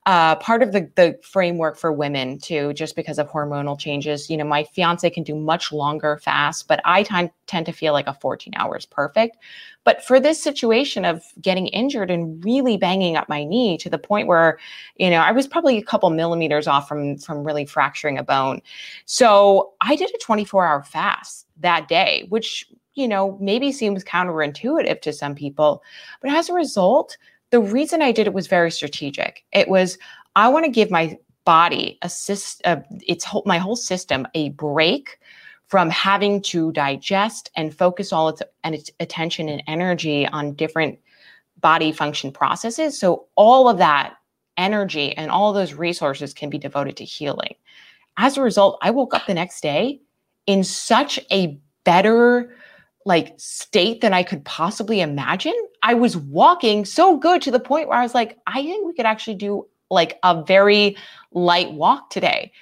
uh, 0.06 0.36
part 0.36 0.62
of 0.62 0.72
the, 0.72 0.88
the 0.94 1.18
framework 1.22 1.76
for 1.76 1.92
women 1.92 2.38
too, 2.38 2.72
just 2.72 2.94
because 2.94 3.18
of 3.18 3.28
hormonal 3.28 3.78
changes. 3.78 4.30
You 4.30 4.36
know, 4.36 4.44
my 4.44 4.62
fiance 4.64 5.10
can 5.10 5.24
do 5.24 5.34
much 5.34 5.72
longer 5.72 6.16
fasts, 6.16 6.62
but 6.62 6.80
I 6.84 7.02
t- 7.02 7.30
tend 7.46 7.66
to 7.66 7.72
feel 7.72 7.92
like 7.92 8.06
a 8.06 8.14
14 8.14 8.54
hours 8.56 8.86
perfect. 8.86 9.36
But 9.82 10.04
for 10.04 10.20
this 10.20 10.40
situation 10.40 11.04
of 11.04 11.24
getting 11.42 11.66
injured 11.68 12.10
and 12.10 12.42
really 12.44 12.76
banging 12.76 13.16
up 13.16 13.28
my 13.28 13.42
knee 13.42 13.76
to 13.78 13.90
the 13.90 13.98
point 13.98 14.28
where, 14.28 14.58
you 14.96 15.10
know, 15.10 15.18
I 15.18 15.32
was 15.32 15.48
probably 15.48 15.76
a 15.76 15.82
couple 15.82 16.08
millimeters 16.10 16.68
off 16.68 16.88
from 16.88 17.18
from 17.18 17.42
really 17.44 17.66
fracturing 17.66 18.16
a 18.16 18.22
bone. 18.22 18.62
So 19.06 19.72
I 19.80 19.96
did 19.96 20.10
a 20.10 20.18
24 20.18 20.66
hour 20.66 20.84
fast 20.84 21.46
that 21.58 21.88
day, 21.88 22.26
which 22.28 22.66
you 22.94 23.08
know 23.08 23.36
maybe 23.40 23.72
seems 23.72 24.04
counterintuitive 24.04 25.00
to 25.02 25.12
some 25.12 25.34
people, 25.34 25.82
but 26.22 26.30
as 26.30 26.48
a 26.48 26.54
result 26.54 27.16
the 27.50 27.60
reason 27.60 28.02
I 28.02 28.12
did 28.12 28.26
it 28.26 28.34
was 28.34 28.46
very 28.46 28.70
strategic. 28.70 29.44
It 29.52 29.68
was 29.68 29.98
I 30.36 30.48
want 30.48 30.64
to 30.64 30.70
give 30.70 30.90
my 30.90 31.18
body 31.44 31.98
a 32.02 32.10
uh, 32.64 32.76
its 33.06 33.24
whole, 33.24 33.42
my 33.46 33.58
whole 33.58 33.76
system 33.76 34.26
a 34.34 34.50
break 34.50 35.18
from 35.66 35.90
having 35.90 36.40
to 36.40 36.72
digest 36.72 37.50
and 37.56 37.74
focus 37.74 38.12
all 38.12 38.28
its, 38.28 38.42
and 38.64 38.74
its 38.74 38.90
attention 39.00 39.48
and 39.48 39.62
energy 39.66 40.26
on 40.28 40.54
different 40.54 40.98
body 41.60 41.92
function 41.92 42.32
processes. 42.32 42.98
So 42.98 43.26
all 43.34 43.68
of 43.68 43.78
that 43.78 44.14
energy 44.56 45.16
and 45.16 45.30
all 45.30 45.52
those 45.52 45.74
resources 45.74 46.32
can 46.32 46.50
be 46.50 46.58
devoted 46.58 46.96
to 46.98 47.04
healing. 47.04 47.54
As 48.16 48.36
a 48.36 48.42
result, 48.42 48.78
I 48.82 48.90
woke 48.90 49.14
up 49.14 49.26
the 49.26 49.34
next 49.34 49.62
day 49.62 50.00
in 50.46 50.64
such 50.64 51.20
a 51.30 51.58
better 51.84 52.54
like 53.04 53.34
state 53.38 54.00
than 54.00 54.12
I 54.12 54.22
could 54.22 54.44
possibly 54.44 55.00
imagine. 55.00 55.54
I 55.82 55.94
was 55.94 56.16
walking 56.16 56.84
so 56.84 57.16
good 57.16 57.40
to 57.42 57.50
the 57.50 57.60
point 57.60 57.88
where 57.88 57.98
I 57.98 58.02
was 58.02 58.14
like, 58.14 58.38
I 58.46 58.62
think 58.62 58.86
we 58.86 58.92
could 58.92 59.06
actually 59.06 59.36
do 59.36 59.66
like 59.90 60.18
a 60.22 60.42
very 60.42 60.96
light 61.32 61.72
walk 61.72 62.10
today. 62.10 62.52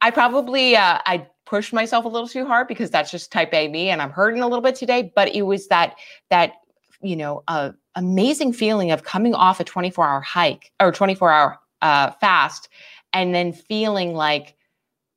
I 0.00 0.10
probably 0.10 0.76
uh, 0.76 0.98
I 1.06 1.26
pushed 1.46 1.72
myself 1.72 2.04
a 2.04 2.08
little 2.08 2.28
too 2.28 2.46
hard 2.46 2.68
because 2.68 2.90
that's 2.90 3.10
just 3.10 3.32
type 3.32 3.52
A 3.52 3.68
me, 3.68 3.90
and 3.90 4.00
I'm 4.02 4.10
hurting 4.10 4.42
a 4.42 4.46
little 4.46 4.62
bit 4.62 4.74
today. 4.74 5.12
But 5.14 5.34
it 5.34 5.42
was 5.42 5.68
that 5.68 5.96
that 6.30 6.54
you 7.02 7.16
know 7.16 7.42
uh, 7.48 7.72
amazing 7.94 8.52
feeling 8.52 8.90
of 8.90 9.04
coming 9.04 9.34
off 9.34 9.60
a 9.60 9.64
24 9.64 10.06
hour 10.06 10.20
hike 10.20 10.72
or 10.80 10.92
24 10.92 11.30
hour 11.30 11.58
uh, 11.82 12.10
fast, 12.12 12.68
and 13.12 13.34
then 13.34 13.52
feeling 13.52 14.14
like, 14.14 14.56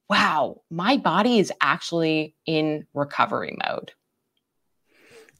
wow, 0.09 0.61
my 0.69 0.97
body 0.97 1.39
is 1.39 1.51
actually 1.61 2.35
in 2.45 2.85
recovery 2.93 3.57
mode. 3.67 3.91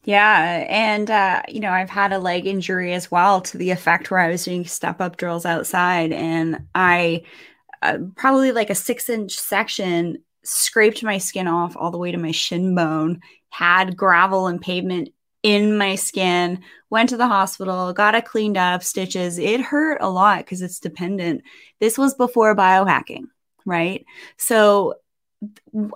Yeah. 0.07 0.65
And, 0.69 1.11
uh, 1.11 1.41
you 1.49 1.59
know, 1.59 1.71
I've 1.71 1.89
had 1.89 2.13
a 2.13 2.17
leg 2.17 2.47
injury 2.47 2.93
as 2.93 3.11
well 3.11 3.41
to 3.41 3.57
the 3.57 3.71
effect 3.71 4.09
where 4.09 4.21
I 4.21 4.29
was 4.29 4.45
doing 4.45 4.63
step 4.65 5.01
up 5.01 5.17
drills 5.17 5.45
outside 5.45 6.13
and 6.13 6.65
I 6.73 7.23
uh, 7.81 7.97
probably 8.15 8.53
like 8.53 8.69
a 8.69 8.75
six 8.75 9.09
inch 9.09 9.33
section 9.33 10.19
scraped 10.45 11.03
my 11.03 11.17
skin 11.17 11.45
off 11.45 11.75
all 11.75 11.91
the 11.91 11.97
way 11.97 12.13
to 12.13 12.17
my 12.17 12.31
shin 12.31 12.73
bone, 12.73 13.19
had 13.49 13.97
gravel 13.97 14.47
and 14.47 14.61
pavement 14.61 15.09
in 15.43 15.77
my 15.77 15.95
skin, 15.95 16.63
went 16.89 17.09
to 17.09 17.17
the 17.17 17.27
hospital, 17.27 17.91
got 17.91 18.15
it 18.15 18.23
cleaned 18.23 18.55
up, 18.55 18.83
stitches. 18.83 19.37
It 19.37 19.59
hurt 19.59 19.97
a 19.99 20.09
lot 20.09 20.39
because 20.39 20.61
it's 20.61 20.79
dependent. 20.79 21.41
This 21.81 21.97
was 21.97 22.13
before 22.13 22.55
biohacking, 22.55 23.25
right? 23.65 24.05
So 24.37 24.95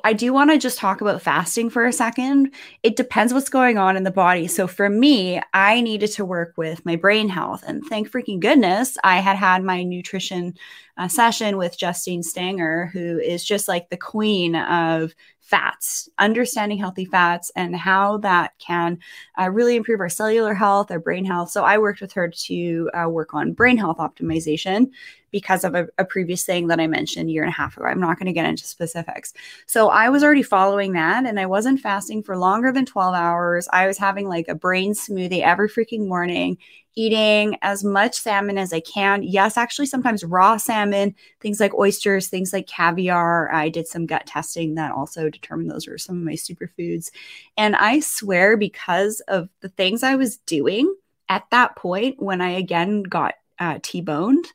I 0.03 0.13
do 0.13 0.33
want 0.33 0.51
to 0.51 0.57
just 0.57 0.77
talk 0.77 1.01
about 1.01 1.21
fasting 1.21 1.69
for 1.69 1.85
a 1.85 1.93
second. 1.93 2.53
It 2.83 2.95
depends 2.95 3.33
what's 3.33 3.49
going 3.49 3.77
on 3.77 3.97
in 3.97 4.03
the 4.03 4.11
body. 4.11 4.47
So 4.47 4.67
for 4.67 4.89
me, 4.89 5.41
I 5.53 5.81
needed 5.81 6.11
to 6.13 6.25
work 6.25 6.53
with 6.57 6.85
my 6.85 6.95
brain 6.95 7.29
health. 7.29 7.63
And 7.65 7.83
thank 7.85 8.09
freaking 8.11 8.39
goodness, 8.39 8.97
I 9.03 9.19
had 9.19 9.37
had 9.37 9.63
my 9.63 9.83
nutrition 9.83 10.55
uh, 10.97 11.07
session 11.07 11.57
with 11.57 11.77
Justine 11.77 12.21
Stanger, 12.21 12.87
who 12.87 13.19
is 13.19 13.43
just 13.43 13.67
like 13.67 13.89
the 13.89 13.97
queen 13.97 14.55
of 14.55 15.15
fats, 15.51 16.07
understanding 16.17 16.77
healthy 16.77 17.03
fats 17.03 17.51
and 17.57 17.75
how 17.75 18.17
that 18.19 18.53
can 18.57 18.97
uh, 19.37 19.49
really 19.49 19.75
improve 19.75 19.99
our 19.99 20.07
cellular 20.07 20.53
health, 20.53 20.89
our 20.91 20.99
brain 20.99 21.25
health. 21.25 21.49
So 21.49 21.65
I 21.65 21.77
worked 21.77 21.99
with 21.99 22.13
her 22.13 22.29
to 22.29 22.89
uh, 22.93 23.09
work 23.09 23.33
on 23.33 23.51
brain 23.51 23.77
health 23.77 23.97
optimization 23.97 24.91
because 25.29 25.65
of 25.65 25.75
a, 25.75 25.87
a 25.97 26.05
previous 26.05 26.43
thing 26.43 26.67
that 26.67 26.79
I 26.79 26.87
mentioned 26.87 27.29
a 27.29 27.31
year 27.33 27.43
and 27.43 27.51
a 27.51 27.55
half 27.55 27.75
ago. 27.75 27.85
I'm 27.85 27.99
not 27.99 28.17
going 28.17 28.27
to 28.27 28.33
get 28.33 28.45
into 28.45 28.65
specifics. 28.65 29.33
So 29.71 29.87
I 29.87 30.09
was 30.09 30.21
already 30.21 30.43
following 30.43 30.91
that 30.93 31.25
and 31.25 31.39
I 31.39 31.45
wasn't 31.45 31.79
fasting 31.79 32.23
for 32.23 32.35
longer 32.35 32.73
than 32.73 32.85
12 32.85 33.15
hours. 33.15 33.69
I 33.71 33.87
was 33.87 33.97
having 33.97 34.27
like 34.27 34.49
a 34.49 34.53
brain 34.53 34.91
smoothie 34.93 35.43
every 35.43 35.69
freaking 35.69 36.09
morning, 36.09 36.57
eating 36.95 37.55
as 37.61 37.81
much 37.81 38.19
salmon 38.19 38.57
as 38.57 38.73
I 38.73 38.81
can. 38.81 39.23
Yes, 39.23 39.55
actually, 39.55 39.85
sometimes 39.85 40.25
raw 40.25 40.57
salmon, 40.57 41.15
things 41.39 41.61
like 41.61 41.73
oysters, 41.73 42.27
things 42.27 42.51
like 42.51 42.67
caviar. 42.67 43.49
I 43.49 43.69
did 43.69 43.87
some 43.87 44.05
gut 44.05 44.25
testing 44.25 44.75
that 44.75 44.91
also 44.91 45.29
determined 45.29 45.71
those 45.71 45.87
were 45.87 45.97
some 45.97 46.17
of 46.17 46.23
my 46.25 46.33
superfoods. 46.33 47.09
And 47.55 47.77
I 47.77 48.01
swear, 48.01 48.57
because 48.57 49.21
of 49.29 49.47
the 49.61 49.69
things 49.69 50.03
I 50.03 50.15
was 50.17 50.35
doing 50.39 50.93
at 51.29 51.45
that 51.51 51.77
point, 51.77 52.21
when 52.21 52.41
I 52.41 52.49
again 52.49 53.03
got 53.03 53.35
uh, 53.57 53.79
T 53.81 54.01
boned, 54.01 54.47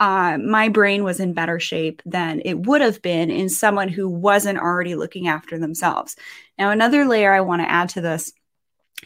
uh, 0.00 0.38
my 0.38 0.68
brain 0.68 1.04
was 1.04 1.20
in 1.20 1.32
better 1.32 1.60
shape 1.60 2.02
than 2.04 2.42
it 2.44 2.66
would 2.66 2.80
have 2.80 3.00
been 3.02 3.30
in 3.30 3.48
someone 3.48 3.88
who 3.88 4.08
wasn't 4.08 4.58
already 4.58 4.94
looking 4.94 5.28
after 5.28 5.58
themselves. 5.58 6.16
Now, 6.58 6.70
another 6.70 7.04
layer 7.04 7.32
I 7.32 7.40
want 7.40 7.62
to 7.62 7.70
add 7.70 7.90
to 7.90 8.00
this 8.00 8.32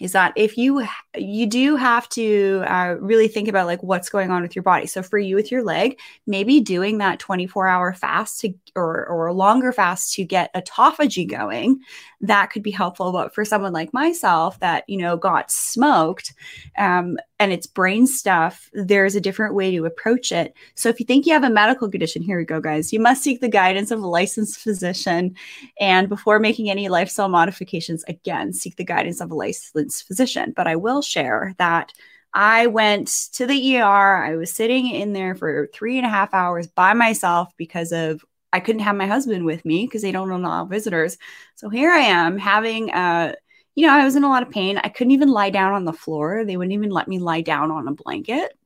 is 0.01 0.13
that 0.13 0.33
if 0.37 0.59
you 0.59 0.87
you 1.17 1.47
do 1.47 1.77
have 1.77 2.09
to 2.11 2.63
uh, 2.67 2.97
really 3.01 3.29
think 3.29 3.49
about 3.49 3.67
like 3.67 3.83
what's 3.83 4.09
going 4.09 4.31
on 4.31 4.43
with 4.43 4.55
your 4.55 4.63
body 4.63 4.87
so 4.87 5.03
for 5.03 5.19
you 5.19 5.37
with 5.37 5.51
your 5.51 5.63
leg 5.63 5.99
maybe 6.27 6.61
doing 6.61 6.99
that 6.99 7.19
24 7.19 7.67
hour 7.67 7.95
fast 7.95 8.41
to 8.41 8.53
or 8.75 9.07
or 9.07 9.33
longer 9.33 9.73
fast 9.73 10.15
to 10.15 10.25
get 10.25 10.55
autophagy 10.55 11.29
going 11.29 11.81
that 12.21 12.51
could 12.51 12.63
be 12.63 12.71
helpful 12.71 13.13
but 13.13 13.35
for 13.35 13.45
someone 13.45 13.73
like 13.73 13.93
myself 13.93 14.59
that 14.61 14.85
you 14.89 14.99
know 14.99 15.17
got 15.17 15.51
smoked 15.51 16.35
um, 16.77 17.17
and 17.39 17.53
it's 17.53 17.67
brain 17.67 18.07
stuff 18.07 18.71
there's 18.73 19.15
a 19.15 19.21
different 19.21 19.55
way 19.55 19.71
to 19.75 19.85
approach 19.85 20.33
it 20.33 20.55
so 20.75 20.89
if 20.89 20.99
you 20.99 21.07
think 21.07 21.27
you 21.27 21.33
have 21.33 21.45
a 21.45 21.51
medical 21.51 21.89
condition 21.91 22.23
here 22.23 22.39
we 22.39 22.45
go 22.45 22.61
guys 22.61 22.93
you 22.93 23.01
must 23.01 23.23
seek 23.23 23.41
the 23.41 23.49
guidance 23.49 23.91
of 23.91 24.01
a 24.01 24.07
licensed 24.07 24.59
physician 24.59 25.35
and 25.81 26.09
before 26.09 26.39
making 26.39 26.71
any 26.71 26.89
lifestyle 26.89 27.29
modifications 27.29 28.05
again 28.05 28.53
seek 28.53 28.77
the 28.77 28.85
guidance 28.85 29.21
of 29.21 29.31
a 29.31 29.35
licensed 29.35 30.07
physician 30.07 30.53
but 30.57 30.67
i 30.67 30.77
will 30.77 31.03
share 31.03 31.55
that 31.59 31.93
I 32.39 32.67
went 32.67 33.09
to 33.33 33.47
the 33.47 33.79
ER. 33.79 34.23
I 34.23 34.37
was 34.37 34.53
sitting 34.53 34.91
in 34.91 35.15
there 35.15 35.35
for 35.35 35.71
three 35.73 35.97
and 35.97 36.07
a 36.07 36.11
half 36.11 36.35
hours 36.35 36.67
by 36.67 36.93
myself 36.93 37.51
because 37.57 37.93
of 37.93 38.23
I 38.53 38.61
couldn't 38.61 38.83
have 38.83 38.97
my 38.97 39.07
husband 39.07 39.45
with 39.45 39.65
me 39.65 39.87
because 39.87 40.03
they 40.03 40.13
don't 40.13 40.31
allow 40.31 40.67
visitors. 40.67 41.17
So 41.55 41.71
here 41.71 41.91
I 41.91 42.01
am 42.01 42.37
having 42.37 42.91
uh 42.91 43.35
you 43.77 43.87
know, 43.87 43.93
I 43.93 44.05
was 44.05 44.17
in 44.17 44.25
a 44.25 44.29
lot 44.29 44.43
of 44.43 44.51
pain. 44.51 44.79
I 44.79 44.89
couldn't 44.89 45.13
even 45.13 45.29
lie 45.29 45.51
down 45.51 45.75
on 45.75 45.85
the 45.85 45.93
floor. 45.93 46.45
They 46.45 46.57
wouldn't 46.57 46.73
even 46.73 46.91
let 46.91 47.07
me 47.07 47.19
lie 47.19 47.43
down 47.43 47.71
on 47.71 47.87
a 47.87 47.93
blanket. 47.93 48.59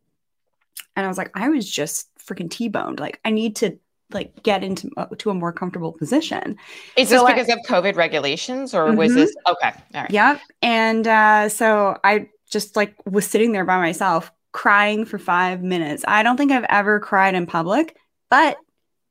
And 0.96 1.04
I 1.04 1.08
was 1.08 1.18
like, 1.18 1.32
I 1.34 1.48
was 1.48 1.68
just 1.68 2.08
freaking 2.18 2.50
T-boned. 2.50 3.00
Like 3.00 3.20
I 3.24 3.30
need 3.30 3.56
to 3.56 3.76
like 4.12 4.42
get 4.42 4.62
into 4.62 4.90
uh, 4.96 5.06
to 5.18 5.30
a 5.30 5.34
more 5.34 5.52
comfortable 5.52 5.92
position. 5.92 6.56
Is 6.96 7.08
so 7.08 7.26
this 7.26 7.34
because 7.34 7.48
I, 7.48 7.54
of 7.54 7.58
COVID 7.66 7.96
regulations 7.96 8.72
or 8.72 8.86
mm-hmm. 8.86 8.96
was 8.96 9.14
this 9.14 9.34
okay? 9.48 9.72
All 9.94 10.02
right. 10.02 10.10
Yep. 10.10 10.40
And 10.62 11.06
uh, 11.06 11.48
so 11.48 11.98
I 12.04 12.28
just 12.48 12.76
like 12.76 12.94
was 13.04 13.26
sitting 13.26 13.52
there 13.52 13.64
by 13.64 13.78
myself 13.78 14.30
crying 14.52 15.04
for 15.04 15.18
five 15.18 15.62
minutes. 15.62 16.04
I 16.06 16.22
don't 16.22 16.36
think 16.36 16.52
I've 16.52 16.66
ever 16.68 17.00
cried 17.00 17.34
in 17.34 17.46
public, 17.46 17.96
but 18.30 18.58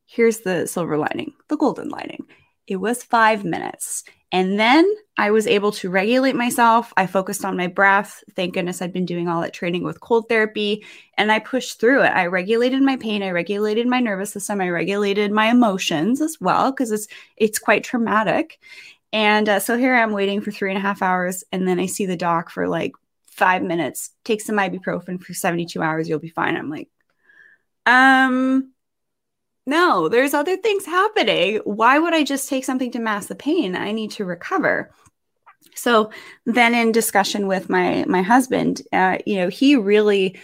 here's 0.06 0.40
the 0.40 0.66
silver 0.66 0.98
lining, 0.98 1.34
the 1.50 1.58
golden 1.58 1.90
lining. 1.90 2.26
It 2.68 2.78
was 2.78 3.04
five 3.04 3.44
minutes. 3.44 4.04
And 4.32 4.60
then 4.60 4.88
I 5.18 5.32
was 5.32 5.48
able 5.48 5.72
to 5.74 5.90
regulate 5.90 6.36
myself. 6.36 6.94
I 6.96 7.08
focused 7.08 7.44
on 7.44 7.58
my 7.58 7.68
breath. 7.68 8.24
Thank 8.36 8.54
goodness 8.54 8.82
I'd 8.82 8.94
been 8.94 9.06
doing 9.06 9.28
all 9.28 9.42
that 9.42 9.54
training 9.54 9.84
with 9.84 10.00
cold 10.00 10.30
therapy 10.30 10.86
and 11.18 11.32
I 11.32 11.40
pushed 11.40 11.80
through 11.80 12.04
it. 12.04 12.10
I 12.10 12.28
regulated 12.28 12.82
my 12.82 12.96
pain, 12.96 13.24
I 13.24 13.32
regulated 13.32 13.88
my 13.88 14.00
nervous 14.00 14.32
system, 14.32 14.62
I 14.62 14.70
regulated 14.70 15.32
my 15.32 15.48
emotions 15.48 16.22
as 16.22 16.38
well 16.40 16.72
because 16.72 16.92
it's 16.92 17.08
it's 17.38 17.60
quite 17.60 17.84
traumatic. 17.84 18.60
And 19.12 19.50
uh, 19.50 19.60
so 19.60 19.78
here 19.78 19.96
I'm 19.96 20.12
waiting 20.12 20.42
for 20.42 20.52
three 20.52 20.70
and 20.70 20.78
a 20.78 20.82
half 20.82 21.02
hours. 21.02 21.44
And 21.52 21.68
then 21.68 21.80
I 21.80 21.88
see 21.88 22.06
the 22.06 22.16
doc 22.16 22.52
for 22.52 22.68
like 22.68 22.94
five 23.26 23.64
minutes, 23.64 24.12
take 24.24 24.42
some 24.42 24.58
ibuprofen 24.58 25.20
for 25.20 25.34
72 25.34 25.82
hours, 25.82 26.08
you'll 26.08 26.20
be 26.20 26.30
fine. 26.30 26.56
I'm 26.56 26.70
like, 26.70 26.90
um, 27.86 28.74
no, 29.66 30.10
there's 30.10 30.34
other 30.34 30.58
things 30.58 30.86
happening. 30.86 31.62
Why 31.64 32.00
would 32.00 32.14
I 32.14 32.24
just 32.24 32.50
take 32.50 32.66
something 32.66 32.92
to 32.92 33.00
mask 33.00 33.28
the 33.28 33.36
pain? 33.36 33.76
I 33.76 33.92
need 33.92 34.12
to 34.12 34.26
recover. 34.26 34.92
So 35.76 36.12
then 36.46 36.74
in 36.74 36.92
discussion 36.92 37.48
with 37.48 37.70
my 37.70 38.04
my 38.08 38.22
husband, 38.22 38.82
uh, 38.92 39.20
you 39.26 39.38
know, 39.38 39.50
he 39.50 39.76
really 39.76 40.38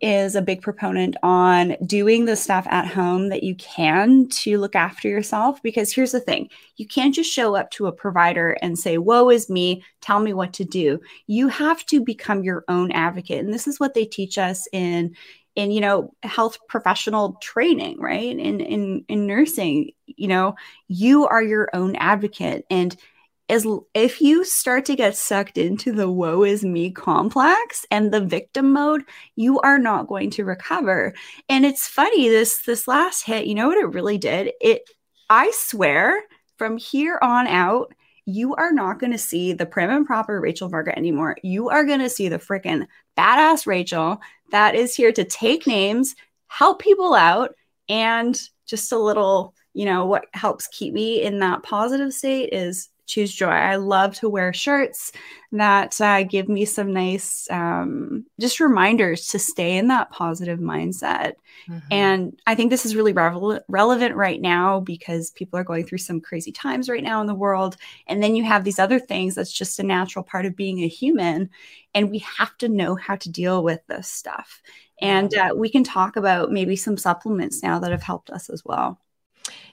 is 0.00 0.34
a 0.34 0.42
big 0.42 0.62
proponent 0.62 1.14
on 1.22 1.76
doing 1.84 2.24
the 2.24 2.36
stuff 2.36 2.66
at 2.70 2.86
home 2.86 3.28
that 3.28 3.42
you 3.42 3.54
can 3.56 4.26
to 4.28 4.58
look 4.58 4.74
after 4.74 5.08
yourself. 5.08 5.62
Because 5.62 5.92
here's 5.92 6.12
the 6.12 6.20
thing 6.20 6.48
you 6.76 6.86
can't 6.86 7.14
just 7.14 7.32
show 7.32 7.54
up 7.54 7.70
to 7.72 7.86
a 7.86 7.92
provider 7.92 8.56
and 8.62 8.78
say, 8.78 8.98
Woe 8.98 9.30
is 9.30 9.50
me, 9.50 9.84
tell 10.00 10.20
me 10.20 10.32
what 10.32 10.52
to 10.54 10.64
do. 10.64 11.00
You 11.26 11.48
have 11.48 11.84
to 11.86 12.02
become 12.02 12.42
your 12.42 12.64
own 12.68 12.90
advocate. 12.92 13.44
And 13.44 13.52
this 13.52 13.66
is 13.66 13.78
what 13.78 13.94
they 13.94 14.06
teach 14.06 14.38
us 14.38 14.66
in 14.72 15.14
in 15.60 15.70
you 15.70 15.80
know 15.80 16.14
health 16.22 16.58
professional 16.68 17.34
training 17.42 18.00
right? 18.00 18.38
In 18.38 18.60
in 18.60 19.04
in 19.08 19.26
nursing 19.26 19.90
you 20.06 20.28
know 20.28 20.54
you 20.88 21.26
are 21.26 21.42
your 21.42 21.68
own 21.72 21.96
advocate. 21.96 22.64
And 22.70 22.96
as 23.48 23.66
if 23.94 24.20
you 24.20 24.44
start 24.44 24.84
to 24.84 24.94
get 24.94 25.16
sucked 25.16 25.58
into 25.58 25.90
the 25.92 26.10
woe 26.10 26.44
is 26.44 26.64
me 26.64 26.90
complex 26.90 27.84
and 27.90 28.12
the 28.12 28.20
victim 28.20 28.72
mode 28.72 29.02
you 29.34 29.58
are 29.60 29.78
not 29.78 30.06
going 30.06 30.30
to 30.30 30.44
recover. 30.44 31.12
And 31.48 31.66
it's 31.66 31.86
funny 31.86 32.28
this 32.28 32.62
this 32.62 32.88
last 32.88 33.26
hit 33.26 33.46
you 33.46 33.54
know 33.54 33.68
what 33.68 33.78
it 33.78 33.94
really 33.94 34.18
did? 34.18 34.52
It 34.60 34.88
i 35.28 35.50
swear 35.54 36.22
from 36.56 36.76
here 36.76 37.18
on 37.22 37.46
out 37.46 37.92
you 38.26 38.54
are 38.54 38.72
not 38.72 38.98
going 38.98 39.12
to 39.12 39.18
see 39.18 39.52
the 39.52 39.66
prim 39.66 39.90
and 39.90 40.06
proper 40.06 40.40
Rachel 40.40 40.68
Varga 40.68 40.96
anymore. 40.96 41.36
You 41.42 41.68
are 41.70 41.84
going 41.84 42.00
to 42.00 42.10
see 42.10 42.28
the 42.28 42.38
freaking 42.38 42.86
badass 43.16 43.66
Rachel 43.66 44.20
that 44.50 44.74
is 44.74 44.94
here 44.94 45.12
to 45.12 45.24
take 45.24 45.66
names, 45.66 46.14
help 46.48 46.80
people 46.80 47.14
out, 47.14 47.54
and 47.88 48.40
just 48.66 48.92
a 48.92 48.98
little, 48.98 49.54
you 49.74 49.84
know, 49.84 50.06
what 50.06 50.26
helps 50.32 50.68
keep 50.68 50.94
me 50.94 51.22
in 51.22 51.40
that 51.40 51.62
positive 51.62 52.12
state 52.12 52.52
is 52.52 52.88
choose 53.10 53.32
joy. 53.34 53.48
I 53.48 53.76
love 53.76 54.14
to 54.16 54.28
wear 54.28 54.52
shirts 54.52 55.12
that 55.52 56.00
uh, 56.00 56.22
give 56.22 56.48
me 56.48 56.64
some 56.64 56.92
nice, 56.92 57.48
um, 57.50 58.24
just 58.38 58.60
reminders 58.60 59.26
to 59.28 59.38
stay 59.38 59.76
in 59.76 59.88
that 59.88 60.10
positive 60.12 60.60
mindset. 60.60 61.34
Mm-hmm. 61.68 61.78
And 61.90 62.40
I 62.46 62.54
think 62.54 62.70
this 62.70 62.86
is 62.86 62.94
really 62.94 63.12
revel- 63.12 63.60
relevant 63.68 64.14
right 64.14 64.40
now 64.40 64.80
because 64.80 65.32
people 65.32 65.58
are 65.58 65.64
going 65.64 65.86
through 65.86 65.98
some 65.98 66.20
crazy 66.20 66.52
times 66.52 66.88
right 66.88 67.02
now 67.02 67.20
in 67.20 67.26
the 67.26 67.34
world. 67.34 67.76
And 68.06 68.22
then 68.22 68.36
you 68.36 68.44
have 68.44 68.62
these 68.62 68.78
other 68.78 69.00
things 69.00 69.34
that's 69.34 69.52
just 69.52 69.80
a 69.80 69.82
natural 69.82 70.24
part 70.24 70.46
of 70.46 70.54
being 70.54 70.78
a 70.78 70.88
human. 70.88 71.50
And 71.94 72.10
we 72.10 72.20
have 72.38 72.56
to 72.58 72.68
know 72.68 72.94
how 72.94 73.16
to 73.16 73.28
deal 73.28 73.64
with 73.64 73.84
this 73.88 74.08
stuff. 74.08 74.62
And 75.00 75.34
uh, 75.34 75.50
we 75.56 75.70
can 75.70 75.82
talk 75.82 76.16
about 76.16 76.52
maybe 76.52 76.76
some 76.76 76.96
supplements 76.96 77.62
now 77.62 77.78
that 77.80 77.90
have 77.90 78.02
helped 78.02 78.30
us 78.30 78.50
as 78.50 78.64
well. 78.64 79.00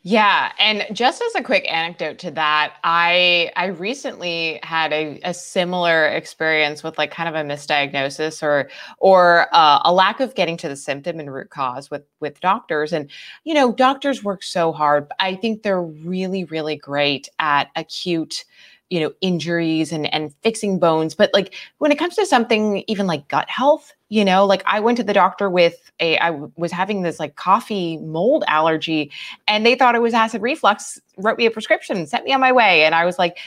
Yeah, 0.04 0.54
and 0.60 0.86
just 0.96 1.22
as 1.22 1.36
a 1.36 1.44
quick 1.44 1.70
anecdote 1.72 2.18
to 2.20 2.32
that, 2.32 2.76
I 2.84 3.52
I 3.56 3.66
recently 3.68 4.60
had 4.64 4.94
a, 4.94 5.20
a 5.24 5.34
similar 5.34 6.06
experience 6.08 6.82
with 6.84 6.98
like 6.98 7.12
kind 7.12 7.28
of 7.28 7.36
a 7.36 7.44
misdiagnosis 7.48 8.42
or 8.42 8.70
or 9.00 9.48
uh, 9.54 9.82
a 9.84 9.92
lack 9.94 10.20
of 10.20 10.34
getting 10.36 10.56
to 10.58 10.70
the 10.70 10.76
symptom 10.76 11.20
and 11.20 11.34
root 11.34 11.50
cause 11.50 11.92
with 11.92 12.04
with 12.22 12.40
doctors. 12.40 12.94
And 12.94 13.10
you 13.44 13.54
know, 13.54 13.74
doctors 13.74 14.24
work 14.24 14.44
so 14.44 14.72
hard. 14.72 15.08
I 15.20 15.36
think 15.36 15.64
they're 15.64 15.82
really 15.82 16.46
really 16.46 16.78
great 16.78 17.28
at 17.40 17.70
acute 17.76 18.46
you 18.90 19.00
know 19.00 19.12
injuries 19.22 19.92
and 19.92 20.12
and 20.14 20.34
fixing 20.44 20.80
bones 20.80 21.14
but 21.14 21.30
like 21.34 21.54
when 21.80 21.92
it 21.92 21.98
comes 21.98 22.16
to 22.16 22.26
something 22.26 22.84
even 22.88 23.06
like 23.08 23.28
gut 23.28 23.50
health 23.50 23.94
you 24.10 24.24
know 24.24 24.46
like 24.46 24.64
i 24.66 24.80
went 24.80 24.98
to 24.98 25.04
the 25.04 25.14
doctor 25.14 25.50
with 25.50 25.92
a 26.00 26.18
i 26.20 26.30
was 26.56 26.72
having 26.72 27.02
this 27.02 27.20
like 27.20 27.36
coffee 27.36 27.98
mold 27.98 28.44
allergy 28.48 29.12
and 29.48 29.66
they 29.66 29.76
thought 29.76 29.96
it 29.96 30.02
was 30.02 30.14
acid 30.14 30.42
reflux 30.42 31.00
wrote 31.18 31.38
me 31.38 31.46
a 31.46 31.52
prescription 31.52 32.06
sent 32.08 32.26
me 32.26 32.34
on 32.34 32.40
my 32.40 32.52
way 32.52 32.84
and 32.84 32.96
i 32.96 33.06
was 33.06 33.20
like 33.20 33.38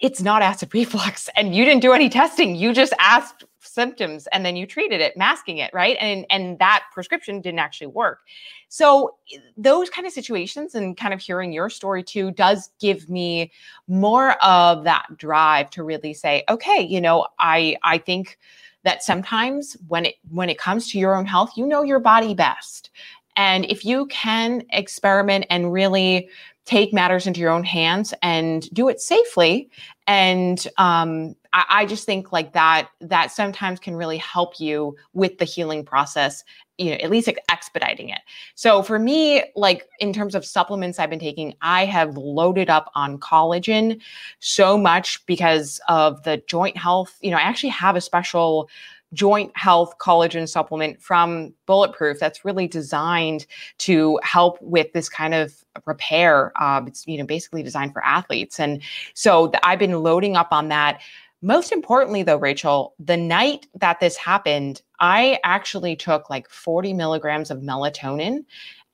it's 0.00 0.22
not 0.22 0.42
acid 0.42 0.68
reflux 0.74 1.28
and 1.36 1.54
you 1.54 1.64
didn't 1.64 1.82
do 1.82 1.92
any 1.92 2.08
testing 2.08 2.54
you 2.54 2.72
just 2.72 2.92
asked 2.98 3.44
symptoms 3.74 4.26
and 4.32 4.46
then 4.46 4.56
you 4.56 4.66
treated 4.66 5.00
it 5.00 5.16
masking 5.16 5.58
it 5.58 5.70
right? 5.74 5.96
And 6.00 6.24
and 6.30 6.58
that 6.58 6.84
prescription 6.92 7.40
didn't 7.40 7.58
actually 7.58 7.88
work. 7.88 8.20
So 8.68 9.16
eh, 9.32 9.38
those 9.56 9.90
kind 9.90 10.06
of 10.06 10.12
situations 10.12 10.74
and 10.74 10.96
kind 10.96 11.12
of 11.12 11.20
hearing 11.20 11.52
your 11.52 11.68
story 11.68 12.02
too 12.02 12.30
does 12.30 12.70
give 12.80 13.10
me 13.10 13.52
more 13.88 14.32
of 14.42 14.84
that 14.84 15.06
drive 15.16 15.70
to 15.70 15.82
really 15.82 16.14
say 16.14 16.44
okay 16.48 16.80
you 16.80 17.00
know 17.00 17.26
i 17.38 17.76
i 17.82 17.98
think 17.98 18.38
that 18.84 19.02
sometimes 19.02 19.76
when 19.88 20.06
it 20.06 20.14
when 20.30 20.48
it 20.48 20.58
comes 20.58 20.90
to 20.90 20.98
your 20.98 21.16
own 21.16 21.26
health 21.26 21.52
you 21.56 21.66
know 21.66 21.82
your 21.82 21.98
body 21.98 22.34
best. 22.34 22.90
And 23.36 23.64
if 23.64 23.84
you 23.84 24.06
can 24.06 24.62
experiment 24.70 25.46
and 25.50 25.72
really 25.72 26.28
take 26.64 26.92
matters 26.92 27.26
into 27.26 27.40
your 27.40 27.50
own 27.50 27.64
hands 27.64 28.14
and 28.22 28.68
do 28.70 28.88
it 28.88 29.00
safely. 29.00 29.68
And 30.06 30.66
um, 30.78 31.34
I, 31.52 31.64
I, 31.70 31.86
just 31.86 32.04
think 32.06 32.32
like 32.32 32.52
that 32.52 32.88
that 33.00 33.30
sometimes 33.30 33.80
can 33.80 33.96
really 33.96 34.18
help 34.18 34.60
you 34.60 34.96
with 35.12 35.38
the 35.38 35.44
healing 35.44 35.84
process 35.84 36.44
you 36.78 36.90
know 36.90 36.96
at 36.96 37.10
least 37.10 37.28
expediting 37.50 38.08
it. 38.08 38.20
So 38.54 38.82
for 38.82 38.98
me 38.98 39.44
like 39.54 39.88
in 40.00 40.12
terms 40.12 40.34
of 40.34 40.44
supplements 40.44 40.98
i've 40.98 41.10
been 41.10 41.20
taking 41.20 41.54
i 41.62 41.84
have 41.84 42.16
loaded 42.16 42.68
up 42.68 42.90
on 42.94 43.18
collagen 43.18 44.00
so 44.40 44.76
much 44.76 45.24
because 45.26 45.80
of 45.88 46.22
the 46.24 46.42
joint 46.46 46.76
health. 46.76 47.16
You 47.20 47.30
know 47.30 47.36
i 47.36 47.42
actually 47.42 47.70
have 47.70 47.96
a 47.96 48.00
special 48.00 48.68
joint 49.14 49.56
health 49.56 49.94
collagen 49.98 50.48
supplement 50.48 51.00
from 51.00 51.54
Bulletproof 51.66 52.18
that's 52.18 52.44
really 52.44 52.68
designed 52.68 53.46
to 53.78 54.18
help 54.22 54.60
with 54.60 54.92
this 54.92 55.08
kind 55.08 55.32
of 55.32 55.64
repair. 55.86 56.52
Um, 56.60 56.88
it's 56.88 57.06
you 57.06 57.18
know 57.18 57.24
basically 57.24 57.62
designed 57.62 57.92
for 57.92 58.04
athletes, 58.04 58.60
and 58.60 58.82
so 59.14 59.50
I've 59.62 59.78
been 59.78 60.02
loading 60.02 60.36
up 60.36 60.48
on 60.50 60.68
that. 60.68 61.00
Most 61.42 61.72
importantly, 61.72 62.22
though, 62.22 62.38
Rachel, 62.38 62.94
the 62.98 63.18
night 63.18 63.66
that 63.74 64.00
this 64.00 64.16
happened, 64.16 64.80
I 65.00 65.38
actually 65.44 65.94
took 65.94 66.30
like 66.30 66.48
40 66.48 66.94
milligrams 66.94 67.50
of 67.50 67.58
melatonin 67.58 68.46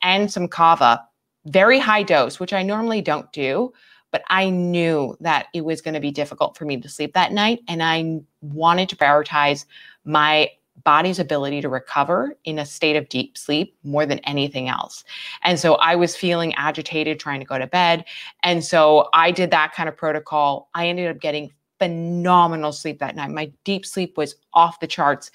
and 0.03 0.33
some 0.33 0.49
kava, 0.49 1.01
very 1.47 1.79
high 1.79 2.03
dose, 2.03 2.41
which 2.41 2.53
I 2.53 2.65
normally 2.65 3.03
don't 3.03 3.31
do 3.33 3.73
but 4.11 4.23
I 4.29 4.51
knew 4.51 5.17
that 5.21 5.47
it 5.55 5.65
was 5.65 5.81
going 5.81 5.95
to 5.95 6.01
be 6.01 6.11
difficult 6.11 6.57
for 6.57 6.65
me 6.65 6.81
to 6.81 6.89
sleep 6.89 7.15
that 7.15 7.33
night. 7.33 7.61
And 7.69 7.83
I 7.83 8.21
wanted 8.41 8.89
to 8.91 8.97
prioritize 8.97 9.65
my 10.05 10.51
body's 10.85 11.19
ability 11.19 11.61
to 11.61 11.69
recover 11.69 12.37
in 12.45 12.59
a 12.59 12.67
state 12.67 12.97
of 12.97 13.09
deep 13.09 13.37
sleep 13.37 13.77
more 13.85 14.07
than 14.07 14.19
anything 14.21 14.69
else. 14.69 15.05
And 15.43 15.59
so 15.59 15.75
I 15.75 15.95
was 15.95 16.17
feeling 16.17 16.55
agitated 16.55 17.21
trying 17.21 17.41
to 17.41 17.47
go 17.47 17.59
to 17.59 17.67
bed. 17.67 18.05
And 18.43 18.65
so 18.65 19.09
I 19.13 19.31
did 19.31 19.51
that 19.51 19.75
kind 19.75 19.89
of 19.89 19.97
protocol. 19.97 20.71
I 20.75 20.89
ended 20.89 21.11
up 21.11 21.21
getting 21.21 21.53
phenomenal 21.81 22.73
sleep 22.73 22.99
that 22.99 23.17
night. 23.17 23.31
My 23.31 23.51
deep 23.65 23.87
sleep 23.87 24.17
was 24.17 24.37
off 24.53 24.81
the 24.81 24.87
charts. 24.87 25.31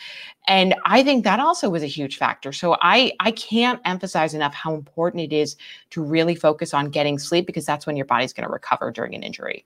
And 0.48 0.76
I 0.86 1.04
think 1.04 1.24
that 1.24 1.40
also 1.40 1.70
was 1.70 1.84
a 1.84 1.88
huge 1.88 2.18
factor. 2.18 2.54
So 2.54 2.78
I 2.82 3.12
I 3.20 3.32
can't 3.32 3.82
emphasize 3.84 4.34
enough 4.34 4.54
how 4.54 4.76
important 4.76 5.24
it 5.24 5.34
is 5.34 5.58
to 5.90 6.04
really 6.04 6.36
focus 6.36 6.74
on 6.74 6.90
getting 6.90 7.18
sleep 7.18 7.48
because 7.48 7.66
that's 7.66 7.88
when 7.88 7.98
your 7.98 8.06
body's 8.06 8.34
going 8.34 8.48
to 8.48 8.54
recover 8.54 8.92
during 8.92 9.16
an 9.16 9.24
injury. 9.24 9.66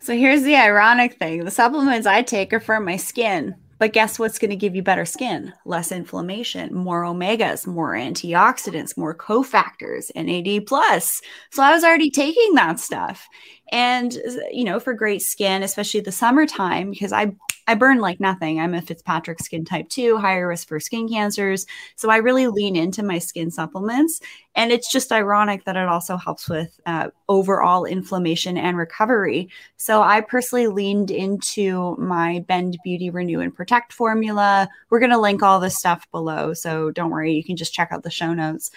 So 0.00 0.16
here's 0.16 0.42
the 0.42 0.56
ironic 0.56 1.18
thing. 1.18 1.44
The 1.44 1.50
supplements 1.50 2.06
I 2.06 2.22
take 2.22 2.52
are 2.52 2.60
for 2.60 2.80
my 2.80 2.96
skin. 2.96 3.54
But 3.82 3.92
guess 3.92 4.16
what's 4.16 4.38
going 4.38 4.50
to 4.50 4.56
give 4.56 4.76
you 4.76 4.82
better 4.84 5.04
skin? 5.04 5.52
Less 5.64 5.90
inflammation, 5.90 6.72
more 6.72 7.02
omegas, 7.02 7.66
more 7.66 7.94
antioxidants, 7.94 8.96
more 8.96 9.12
cofactors, 9.12 10.08
NAD 10.14 10.66
plus. 10.68 11.20
So 11.50 11.64
I 11.64 11.72
was 11.72 11.82
already 11.82 12.08
taking 12.08 12.54
that 12.54 12.78
stuff. 12.78 13.28
And 13.72 14.16
you 14.52 14.62
know, 14.62 14.78
for 14.78 14.94
great 14.94 15.20
skin, 15.20 15.64
especially 15.64 15.98
the 15.98 16.12
summertime, 16.12 16.92
because 16.92 17.12
I 17.12 17.32
I 17.72 17.74
burn 17.74 18.00
like 18.00 18.20
nothing. 18.20 18.60
I'm 18.60 18.74
a 18.74 18.82
Fitzpatrick 18.82 19.38
skin 19.38 19.64
type 19.64 19.88
2, 19.88 20.18
higher 20.18 20.46
risk 20.46 20.68
for 20.68 20.78
skin 20.78 21.08
cancers. 21.08 21.64
So 21.96 22.10
I 22.10 22.18
really 22.18 22.46
lean 22.46 22.76
into 22.76 23.02
my 23.02 23.18
skin 23.18 23.50
supplements. 23.50 24.20
And 24.54 24.70
it's 24.70 24.92
just 24.92 25.10
ironic 25.10 25.64
that 25.64 25.78
it 25.78 25.88
also 25.88 26.18
helps 26.18 26.50
with 26.50 26.78
uh, 26.84 27.08
overall 27.30 27.86
inflammation 27.86 28.58
and 28.58 28.76
recovery. 28.76 29.48
So 29.78 30.02
I 30.02 30.20
personally 30.20 30.66
leaned 30.66 31.10
into 31.10 31.96
my 31.96 32.44
Bend 32.46 32.76
Beauty 32.84 33.08
Renew 33.08 33.40
and 33.40 33.54
Protect 33.54 33.94
formula. 33.94 34.68
We're 34.90 35.00
going 35.00 35.10
to 35.10 35.18
link 35.18 35.42
all 35.42 35.58
this 35.58 35.78
stuff 35.78 36.06
below. 36.10 36.52
So 36.52 36.90
don't 36.90 37.10
worry, 37.10 37.32
you 37.32 37.42
can 37.42 37.56
just 37.56 37.72
check 37.72 37.88
out 37.90 38.02
the 38.02 38.10
show 38.10 38.34
notes. 38.34 38.70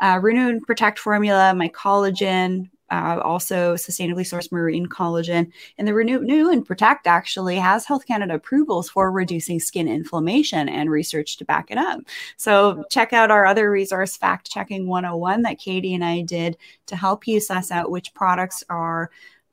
Uh, 0.00 0.18
Renew 0.20 0.48
and 0.48 0.62
Protect 0.62 0.98
formula, 0.98 1.54
my 1.54 1.68
collagen, 1.68 2.68
uh, 2.90 3.20
also 3.22 3.74
sustainably 3.74 4.22
sourced 4.22 4.52
marine 4.52 4.86
collagen. 4.86 5.50
And 5.78 5.86
the 5.86 5.94
Renew 5.94 6.20
New 6.20 6.50
and 6.50 6.64
Protect 6.64 7.06
actually 7.06 7.56
has 7.56 7.84
Health 7.84 8.06
Canada 8.06 8.34
approvals 8.34 8.90
for 8.90 9.10
reducing 9.10 9.60
skin 9.60 9.88
inflammation 9.88 10.68
and 10.68 10.90
research 10.90 11.36
to 11.38 11.44
back 11.44 11.70
it 11.70 11.78
up. 11.78 12.00
So 12.36 12.84
check 12.90 13.12
out 13.12 13.30
our 13.30 13.46
other 13.46 13.70
resource, 13.70 14.16
Fact 14.16 14.50
Checking 14.50 14.86
101, 14.86 15.42
that 15.42 15.58
Katie 15.58 15.94
and 15.94 16.04
I 16.04 16.22
did 16.22 16.56
to 16.86 16.96
help 16.96 17.26
you 17.26 17.40
suss 17.40 17.70
out 17.70 17.90
which 17.90 18.14
products 18.14 18.64
are 18.68 19.10